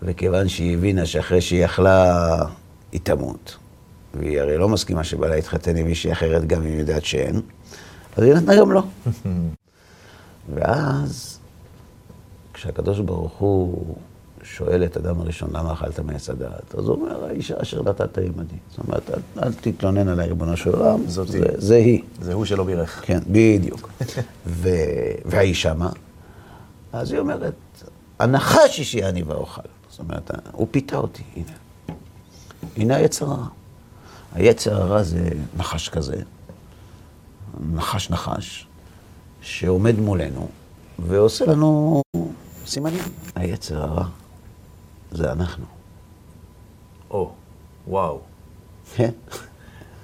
וכיוון 0.03 0.49
שהיא 0.49 0.75
הבינה 0.77 1.07
שאחרי 1.07 1.41
שהיא 1.41 1.65
אכלה, 1.65 2.37
היא 2.93 3.01
תמות. 3.03 3.57
והיא 4.15 4.41
הרי 4.41 4.59
לא 4.59 4.69
מסכימה 4.69 5.05
שבעלה 5.05 5.37
יתחתן 5.37 5.77
עם 5.77 5.87
מישהי 5.87 6.13
אחרת, 6.13 6.47
גם 6.47 6.63
אם 6.63 6.67
היא 6.67 6.79
יודעת 6.79 7.05
שאין, 7.05 7.41
אז 8.17 8.25
היא 8.25 8.35
נתנה 8.35 8.57
גם 8.57 8.73
לו. 8.73 8.83
ואז, 10.55 11.39
כשהקדוש 12.55 13.01
ברוך 13.01 13.33
הוא 13.33 13.97
שואל 14.55 14.85
את 14.85 14.97
אדם 14.97 15.21
הראשון, 15.21 15.51
למה 15.53 15.73
אכלת 15.73 16.01
מעץ 16.01 16.31
הדעת? 16.31 16.75
אז 16.79 16.85
הוא 16.85 16.95
אומר, 16.95 17.25
האישה 17.25 17.55
אשר 17.63 17.83
נתת 17.83 18.19
עימדי. 18.19 18.57
זאת 18.71 18.79
אומרת, 18.87 19.11
אל, 19.11 19.43
אל 19.43 19.53
תתלונן 19.53 20.09
עליי, 20.09 20.29
ריבונו 20.29 20.57
של 20.57 20.75
עולם, 20.75 21.01
זה, 21.07 21.23
היא. 21.23 21.43
זה 21.59 21.77
היא. 21.77 22.03
זה 22.21 22.35
הוא 22.35 22.45
שלא 22.45 22.65
בירך. 22.65 23.03
כן, 23.07 23.19
בדיוק. 23.31 23.89
ו... 24.47 24.69
והאישה 25.25 25.75
מה? 25.75 25.91
אז 26.93 27.13
היא 27.13 27.21
אומרת, 27.21 27.55
הנחש 28.19 28.79
אישי 28.79 29.05
אני 29.05 29.23
ואוכל. 29.23 29.63
זאת 29.91 29.99
אומרת, 29.99 30.31
הוא 30.53 30.67
פיתה 30.71 30.97
אותי, 30.97 31.23
הנה. 31.37 31.53
הנה 32.77 32.97
היצר 32.97 33.27
הרע. 33.27 33.47
היצר 34.35 34.83
הרע 34.83 35.03
זה 35.03 35.29
נחש 35.57 35.89
כזה, 35.89 36.17
נחש 37.73 38.11
נחש, 38.11 38.67
שעומד 39.41 39.99
מולנו 39.99 40.49
ועושה 40.99 41.47
לנו 41.47 42.03
סימנים. 42.67 43.03
היצר 43.35 43.83
הרע 43.83 44.07
זה 45.11 45.33
אנחנו. 45.33 45.65
או, 47.11 47.33
וואו. 47.89 48.21
כן, 48.95 49.11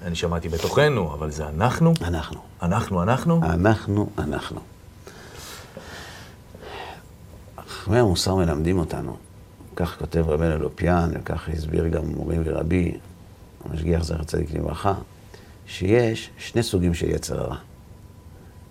אני 0.01 0.15
שמעתי 0.15 0.49
בתוכנו, 0.49 1.13
אבל 1.13 1.31
זה 1.31 1.47
אנחנו? 1.47 1.93
אנחנו. 2.01 2.41
אנחנו, 2.61 3.03
אנחנו? 3.03 3.43
אנחנו, 3.43 4.09
אנחנו. 4.17 4.59
חכמי 7.67 7.99
המוסר 7.99 8.35
מלמדים 8.35 8.79
אותנו, 8.79 9.17
כך 9.75 9.99
כותב 9.99 10.23
רבנו 10.27 10.53
אלופיאן, 10.53 11.11
וכך 11.13 11.49
הסביר 11.49 11.87
גם 11.87 12.05
מורי 12.05 12.37
ורבי, 12.43 12.97
המשגיח 13.65 14.03
זכר 14.03 14.23
צדיק 14.23 14.53
לברכה, 14.53 14.93
שיש 15.67 16.29
שני 16.37 16.63
סוגים 16.63 16.93
של 16.93 17.09
יצר 17.09 17.39
הרע. 17.39 17.57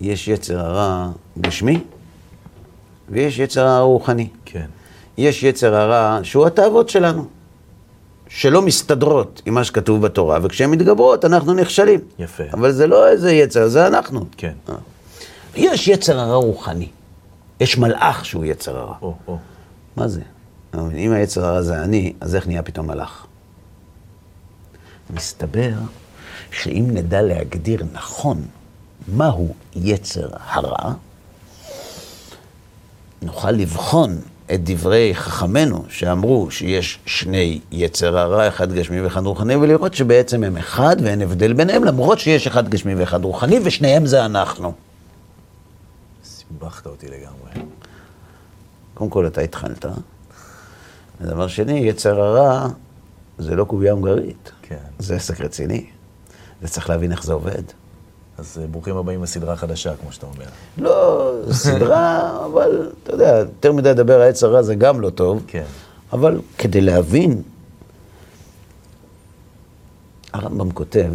יש 0.01 0.27
יצר 0.27 0.59
הרע 0.59 1.11
גשמי, 1.41 1.83
ויש 3.09 3.39
יצר 3.39 3.67
הרע 3.67 3.81
רוחני. 3.81 4.29
כן. 4.45 4.67
יש 5.17 5.43
יצר 5.43 5.75
הרע 5.75 6.19
שהוא 6.23 6.45
התאוות 6.45 6.89
שלנו, 6.89 7.25
שלא 8.27 8.61
מסתדרות 8.61 9.41
עם 9.45 9.53
מה 9.53 9.63
שכתוב 9.63 10.01
בתורה, 10.01 10.39
וכשהן 10.43 10.69
מתגברות 10.71 11.25
אנחנו 11.25 11.53
נכשלים. 11.53 11.99
יפה. 12.19 12.43
אבל 12.53 12.71
זה 12.71 12.87
לא 12.87 13.07
איזה 13.07 13.31
יצר, 13.31 13.67
זה 13.67 13.87
אנחנו. 13.87 14.25
כן. 14.37 14.53
אה. 14.69 14.75
יש 15.55 15.87
יצר 15.87 16.19
הרע 16.19 16.35
רוחני. 16.35 16.89
יש 17.59 17.77
מלאך 17.77 18.25
שהוא 18.25 18.45
יצר 18.45 18.77
הרע. 18.77 18.95
או, 19.01 19.15
או. 19.27 19.37
מה 19.95 20.07
זה? 20.07 20.21
אם 20.75 21.11
היצר 21.11 21.45
הרע 21.45 21.61
זה 21.61 21.83
אני, 21.83 22.13
אז 22.21 22.35
איך 22.35 22.47
נהיה 22.47 22.61
פתאום 22.63 22.87
מלאך? 22.87 23.25
מסתבר 25.09 25.71
שאם 26.51 26.85
נדע 26.87 27.21
להגדיר 27.21 27.83
נכון 27.93 28.41
מהו 29.07 29.53
יצר 29.75 30.27
הרע, 30.33 30.93
נוכל 33.21 33.51
לבחון 33.51 34.21
את 34.53 34.63
דברי 34.63 35.15
חכמינו 35.15 35.85
שאמרו 35.89 36.51
שיש 36.51 36.99
שני 37.05 37.59
יצר 37.71 38.17
הרע, 38.17 38.47
אחד 38.47 38.73
גשמי 38.73 39.01
ואחד 39.01 39.25
רוחני, 39.25 39.55
ולראות 39.55 39.93
שבעצם 39.93 40.43
הם 40.43 40.57
אחד 40.57 40.95
ואין 41.03 41.21
הבדל 41.21 41.53
ביניהם, 41.53 41.83
למרות 41.83 42.19
שיש 42.19 42.47
אחד 42.47 42.69
גשמי 42.69 42.95
ואחד 42.95 43.23
רוחני, 43.23 43.59
ושניהם 43.63 44.05
זה 44.05 44.25
אנחנו. 44.25 44.73
שיבחת 46.23 46.85
אותי 46.85 47.07
לגמרי. 47.07 47.67
קודם 48.93 49.09
כל, 49.09 49.27
אתה 49.27 49.41
התחלת. 49.41 49.85
ודבר 51.21 51.47
שני, 51.47 51.79
יצר 51.79 52.21
הרע 52.21 52.67
זה 53.37 53.55
לא 53.55 53.63
קובייה 53.63 53.91
הונגרית. 53.91 54.51
כן. 54.61 54.75
זה 54.99 55.15
עסק 55.15 55.41
רציני. 55.41 55.85
זה 56.61 56.67
צריך 56.67 56.89
להבין 56.89 57.11
איך 57.11 57.23
זה 57.23 57.33
עובד. 57.33 57.63
אז 58.37 58.59
אה, 58.61 58.67
ברוכים 58.67 58.97
הבאים 58.97 59.23
לסדרה 59.23 59.55
חדשה, 59.55 59.95
כמו 59.95 60.11
שאתה 60.11 60.25
אומר. 60.25 60.45
לא, 60.77 61.31
סדרה, 61.51 62.31
אבל 62.51 62.91
אתה 63.03 63.13
יודע, 63.13 63.37
יותר 63.37 63.71
מדי 63.71 63.89
לדבר 63.89 64.21
על 64.21 64.29
עץ 64.29 64.43
הרע 64.43 64.61
זה 64.61 64.75
גם 64.75 65.01
לא 65.01 65.09
טוב. 65.09 65.43
כן. 65.47 65.65
אבל 66.13 66.41
כדי 66.57 66.81
להבין, 66.81 67.41
הרמב"ם 70.33 70.71
כותב 70.71 71.11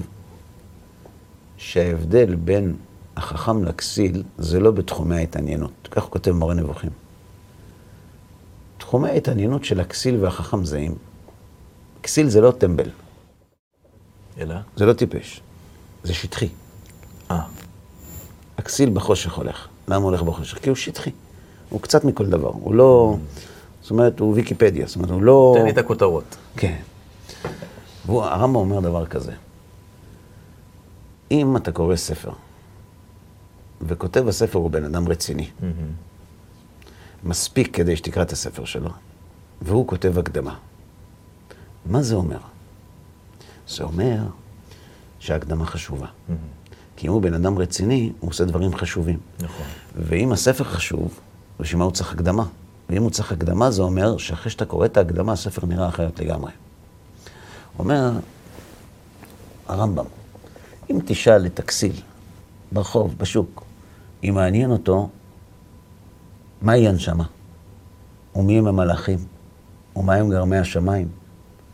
שההבדל 1.57 2.35
בין 2.35 2.77
החכם 3.17 3.65
לכסיל 3.65 4.23
זה 4.39 4.61
לא 4.61 4.71
בתחומי 4.71 5.17
ההתעניינות. 5.17 5.89
כך 5.91 6.03
כותב 6.03 6.31
מורה 6.31 6.55
נבוכים. 6.55 6.91
תחומי 8.79 9.09
ההתעניינות 9.09 9.65
של 9.65 9.81
הכסיל 9.81 10.25
והחכם 10.25 10.65
זהים. 10.65 10.95
כסיל 12.03 12.29
זה 12.29 12.41
לא 12.41 12.51
טמבל, 12.51 12.91
אלא? 14.39 14.55
זה 14.77 14.87
לא 14.87 14.93
טיפש, 14.93 15.41
זה 16.03 16.15
שטחי. 16.15 16.49
אה, 17.31 17.41
הכסיל 18.59 18.91
בחושך 18.91 19.35
הולך. 19.35 19.69
למה 19.89 20.05
הולך 20.05 20.23
בחושך? 20.23 20.59
כי 20.59 20.69
הוא 20.69 20.77
שטחי. 20.77 21.11
הוא 21.69 21.81
קצת 21.81 22.05
מכל 22.05 22.27
דבר. 22.27 22.51
הוא 22.53 22.75
לא... 22.75 23.17
זאת 23.83 23.91
אומרת, 23.91 24.21
הוא 24.21 24.35
ויקיפדיה. 24.35 24.87
זאת 24.87 24.97
אומרת, 24.97 25.11
הוא 25.11 25.23
לא... 25.23 25.55
תן 25.59 25.65
לי 25.65 25.71
את 25.71 25.79
הכותרות. 25.79 26.37
כן. 26.57 26.77
והרמב"ם 28.07 28.57
אומר 28.57 28.81
דבר 28.81 29.07
כזה. 29.07 29.33
אם 31.31 31.57
אתה 31.57 31.73
קורא 31.73 31.97
ספר, 31.97 32.31
וכותב 33.81 34.29
הספר 34.29 34.59
הוא 34.59 34.71
בן 34.71 34.85
אדם 34.85 35.09
רציני, 35.09 35.51
מספיק 37.25 37.77
כדי 37.77 37.97
שתקרא 37.97 38.23
את 38.23 38.33
הספר 38.33 38.65
שלו, 38.65 38.91
והוא 39.63 39.89
כותב 39.89 40.19
הקדמה. 40.19 40.57
מה 41.87 42.03
זה 42.03 42.15
אומר? 42.15 42.39
זה 43.69 43.85
אומר 43.85 44.23
שההקדמה 45.19 45.67
חשובה. 45.67 46.07
כי 46.99 47.07
אם 47.07 47.13
הוא 47.13 47.23
בן 47.23 47.35
אדם 47.35 47.59
רציני, 47.59 48.13
הוא 48.21 48.31
עושה 48.31 48.45
דברים 48.45 48.77
חשובים. 48.77 49.19
נכון. 49.41 49.67
ואם 49.97 50.33
הספר 50.33 50.65
חשוב, 50.65 51.21
בשביל 51.61 51.79
מה 51.79 51.85
הוא 51.85 51.93
צריך 51.93 52.13
הקדמה? 52.13 52.45
ואם 52.91 53.03
הוא 53.03 53.11
צריך 53.11 53.33
הקדמה, 53.33 53.71
זה 53.71 53.83
אומר 53.83 54.17
שאחרי 54.17 54.51
שאתה 54.51 54.65
קורא 54.65 54.87
את 54.87 54.97
ההקדמה, 54.97 55.33
הספר 55.33 55.67
נראה 55.67 55.89
אחרת 55.89 56.21
לגמרי. 56.21 56.53
אומר 57.79 58.11
הרמב"ם, 59.69 60.05
אם 60.91 60.99
תשאל 61.05 61.47
את 61.47 61.59
הכסיל 61.59 61.93
ברחוב, 62.73 63.15
בשוק, 63.19 63.65
אם 64.25 64.33
מעניין 64.35 64.71
אותו, 64.71 65.09
מה 66.63 66.77
יהיה 66.77 66.91
הנשמה? 66.91 67.25
ומי 68.37 68.59
הם 68.59 68.67
המלאכים? 68.67 69.19
ומה 69.97 70.15
הם 70.15 70.31
גרמי 70.31 70.59
השמיים? 70.59 71.09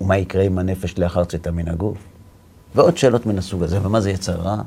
ומה 0.01 0.19
יקרה 0.19 0.43
עם 0.43 0.59
הנפש 0.59 0.99
לאחר 0.99 1.25
צאתה 1.25 1.51
מן 1.51 1.69
הגוף? 1.69 1.99
ועוד 2.75 2.97
שאלות 2.97 3.27
מן 3.27 3.39
הסוג 3.39 3.63
הזה, 3.63 3.87
ומה 3.87 4.01
זה 4.01 4.11
יצר 4.11 4.35
רע? 4.35 4.63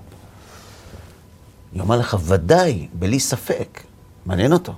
יאמר 1.74 1.98
לך, 1.98 2.18
ודאי, 2.26 2.88
בלי 2.94 3.20
ספק, 3.20 3.84
מעניין 4.26 4.54
אותו. 4.54 4.74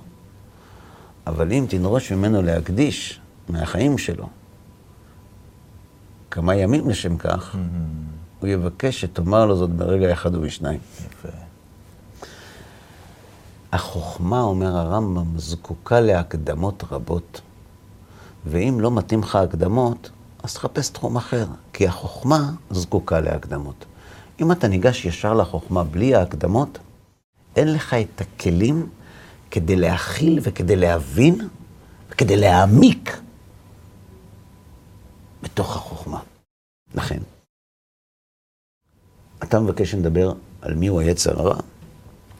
אבל 1.26 1.52
אם 1.52 1.66
תדרוש 1.68 2.12
ממנו 2.12 2.42
להקדיש 2.42 3.20
מהחיים 3.48 3.98
שלו 3.98 4.28
כמה 6.30 6.54
ימים 6.54 6.88
לשם 6.88 7.16
כך, 7.16 7.56
הוא 8.40 8.48
יבקש 8.48 9.00
שתאמר 9.00 9.46
לו 9.46 9.56
זאת 9.56 9.70
ברגע 9.70 10.12
אחד 10.12 10.34
ובשניים. 10.34 10.80
יפה. 11.06 11.28
החוכמה, 13.72 14.42
אומר 14.42 14.76
הרמב"ם, 14.76 15.38
זקוקה 15.38 16.00
להקדמות 16.00 16.84
רבות. 16.90 17.40
ואם 18.46 18.76
לא 18.80 18.90
מתאים 18.90 19.20
לך 19.20 19.36
הקדמות, 19.36 20.10
אז 20.42 20.54
תחפש 20.54 20.88
תחום 20.88 21.16
אחר, 21.16 21.46
כי 21.72 21.88
החוכמה 21.88 22.50
זקוקה 22.70 23.20
להקדמות. 23.20 23.84
אם 24.40 24.52
אתה 24.52 24.68
ניגש 24.68 25.04
ישר 25.04 25.34
לחוכמה 25.34 25.84
בלי 25.84 26.14
ההקדמות, 26.14 26.78
אין 27.56 27.72
לך 27.72 27.94
את 27.94 28.20
הכלים 28.20 28.88
כדי 29.50 29.76
להכיל 29.76 30.38
וכדי 30.42 30.76
להבין 30.76 31.48
וכדי 32.10 32.36
להעמיק 32.36 33.20
בתוך 35.42 35.76
החוכמה. 35.76 36.20
לכן, 36.94 37.18
אתה 39.42 39.60
מבקש 39.60 39.90
שנדבר 39.90 40.32
על 40.62 40.74
מיהו 40.74 41.00
היצר 41.00 41.40
הרע, 41.40 41.60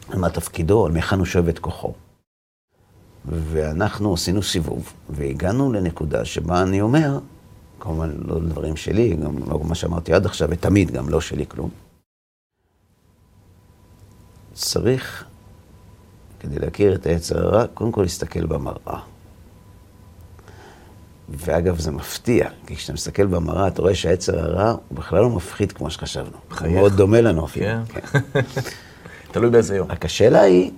על 0.08 0.18
מה 0.18 0.30
תפקידו, 0.30 0.86
על 0.86 0.92
מהיכן 0.92 1.18
הוא 1.18 1.26
שואב 1.26 1.48
את 1.48 1.58
כוחו. 1.58 1.92
ואנחנו 3.24 4.14
עשינו 4.14 4.42
סיבוב, 4.42 4.92
והגענו 5.10 5.72
לנקודה 5.72 6.24
שבה 6.24 6.62
אני 6.62 6.80
אומר, 6.80 7.18
כמובן 7.80 8.10
לא 8.24 8.40
דברים 8.40 8.76
שלי, 8.76 9.16
גם 9.16 9.38
לא 9.48 9.60
מה 9.64 9.74
שאמרתי 9.74 10.12
עד 10.12 10.26
עכשיו, 10.26 10.48
ותמיד 10.50 10.90
גם 10.90 11.08
לא 11.08 11.20
שלי 11.20 11.46
כלום. 11.46 11.70
צריך, 14.54 15.24
כדי 16.40 16.58
להכיר 16.58 16.94
את 16.94 17.06
היצר 17.06 17.38
הרע, 17.38 17.66
קודם 17.66 17.92
כל 17.92 18.02
להסתכל 18.02 18.46
במראה. 18.46 19.00
ואגב, 21.28 21.78
זה 21.78 21.90
מפתיע, 21.90 22.48
כי 22.66 22.76
כשאתה 22.76 22.92
מסתכל 22.92 23.26
במראה, 23.26 23.68
אתה 23.68 23.82
רואה 23.82 23.94
שהיצר 23.94 24.38
הרע 24.38 24.70
הוא 24.70 24.98
בכלל 24.98 25.20
לא 25.20 25.30
מפחיד 25.30 25.72
כמו 25.72 25.90
שחשבנו. 25.90 26.30
הוא 26.30 26.40
מחייך. 26.50 26.72
מאוד 26.72 26.96
דומה 26.96 27.20
לנו 27.20 27.44
אפילו. 27.44 27.66
כן. 27.88 28.02
כן. 28.32 28.40
תלוי 29.32 29.50
באיזה 29.50 29.76
יום. 29.76 29.90
רק 29.90 30.04
השאלה 30.04 30.40
היא, 30.40 30.70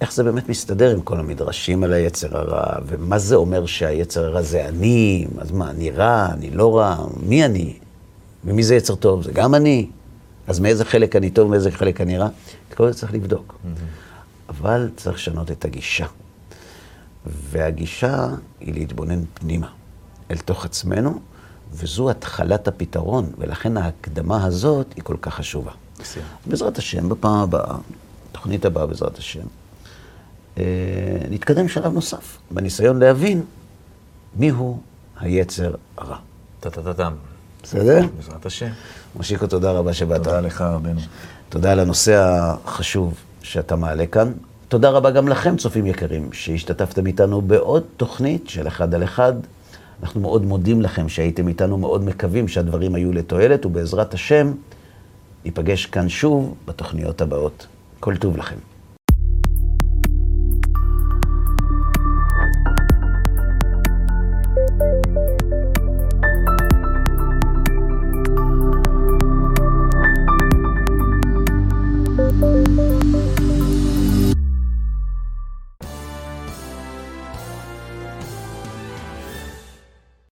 איך 0.00 0.12
זה 0.12 0.24
באמת 0.24 0.48
מסתדר 0.48 0.90
עם 0.90 1.00
כל 1.00 1.18
המדרשים 1.18 1.84
על 1.84 1.92
היצר 1.92 2.38
הרע, 2.38 2.78
ומה 2.86 3.18
זה 3.18 3.34
אומר 3.34 3.66
שהיצר 3.66 4.24
הרע 4.24 4.42
זה 4.42 4.68
אני, 4.68 5.26
אז 5.38 5.50
מה, 5.50 5.70
אני 5.70 5.90
רע, 5.90 6.28
אני 6.32 6.50
לא 6.50 6.78
רע, 6.78 7.06
מי 7.22 7.44
אני? 7.44 7.78
ומי 8.44 8.62
זה 8.62 8.74
יצר 8.74 8.94
טוב? 8.94 9.22
זה 9.22 9.32
גם 9.32 9.54
אני. 9.54 9.86
אז 10.46 10.60
מאיזה 10.60 10.84
חלק 10.84 11.16
אני 11.16 11.30
טוב, 11.30 11.50
מאיזה 11.50 11.70
חלק 11.70 12.00
אני 12.00 12.18
רע? 12.18 12.28
את 12.68 12.74
כל 12.74 12.92
זה 12.92 12.98
צריך 12.98 13.12
לבדוק. 13.14 13.58
אבל 14.48 14.90
צריך 14.96 15.16
לשנות 15.16 15.50
את 15.50 15.64
הגישה. 15.64 16.06
והגישה 17.26 18.28
היא 18.60 18.74
להתבונן 18.74 19.24
פנימה, 19.34 19.68
אל 20.30 20.36
תוך 20.38 20.64
עצמנו, 20.64 21.20
וזו 21.72 22.10
התחלת 22.10 22.68
הפתרון, 22.68 23.32
ולכן 23.38 23.76
ההקדמה 23.76 24.44
הזאת 24.44 24.86
היא 24.96 25.04
כל 25.04 25.16
כך 25.22 25.34
חשובה. 25.34 25.72
בעזרת 26.46 26.78
השם, 26.78 27.08
בפעם 27.08 27.34
הבאה, 27.34 27.76
תוכנית 28.32 28.64
הבאה 28.64 28.86
בעזרת 28.86 29.18
השם, 29.18 29.46
אה, 30.58 30.64
נתקדם 31.30 31.68
שלב 31.68 31.92
נוסף, 31.92 32.38
בניסיון 32.50 32.98
להבין 32.98 33.42
מיהו 34.36 34.80
היצר 35.20 35.74
הרע. 35.98 36.16
טה-טה-טה-טם. 36.60 37.12
בסדר? 37.62 38.06
בעזרת 38.16 38.46
השם. 38.46 38.70
מושיקו, 39.16 39.46
תודה 39.46 39.72
רבה 39.72 39.92
שבאת. 39.92 40.22
תודה 40.22 40.40
לך, 40.40 40.60
רבנו. 40.60 41.00
תודה 41.48 41.72
על 41.72 41.80
הנושא 41.80 42.14
החשוב 42.64 43.14
שאתה 43.42 43.76
מעלה 43.76 44.06
כאן. 44.06 44.32
תודה 44.68 44.90
רבה 44.90 45.10
גם 45.10 45.28
לכם, 45.28 45.56
צופים 45.56 45.86
יקרים, 45.86 46.32
שהשתתפתם 46.32 47.06
איתנו 47.06 47.42
בעוד 47.42 47.82
תוכנית 47.96 48.48
של 48.48 48.68
אחד 48.68 48.94
על 48.94 49.04
אחד. 49.04 49.32
אנחנו 50.02 50.20
מאוד 50.20 50.44
מודים 50.44 50.82
לכם 50.82 51.08
שהייתם 51.08 51.48
איתנו, 51.48 51.78
מאוד 51.78 52.04
מקווים 52.04 52.48
שהדברים 52.48 52.94
היו 52.94 53.12
לתועלת, 53.12 53.66
ובעזרת 53.66 54.14
השם 54.14 54.52
ניפגש 55.44 55.86
כאן 55.86 56.08
שוב 56.08 56.54
בתוכניות 56.66 57.20
הבאות. 57.20 57.66
כל 58.00 58.16
טוב 58.16 58.36
לכם. 58.36 58.75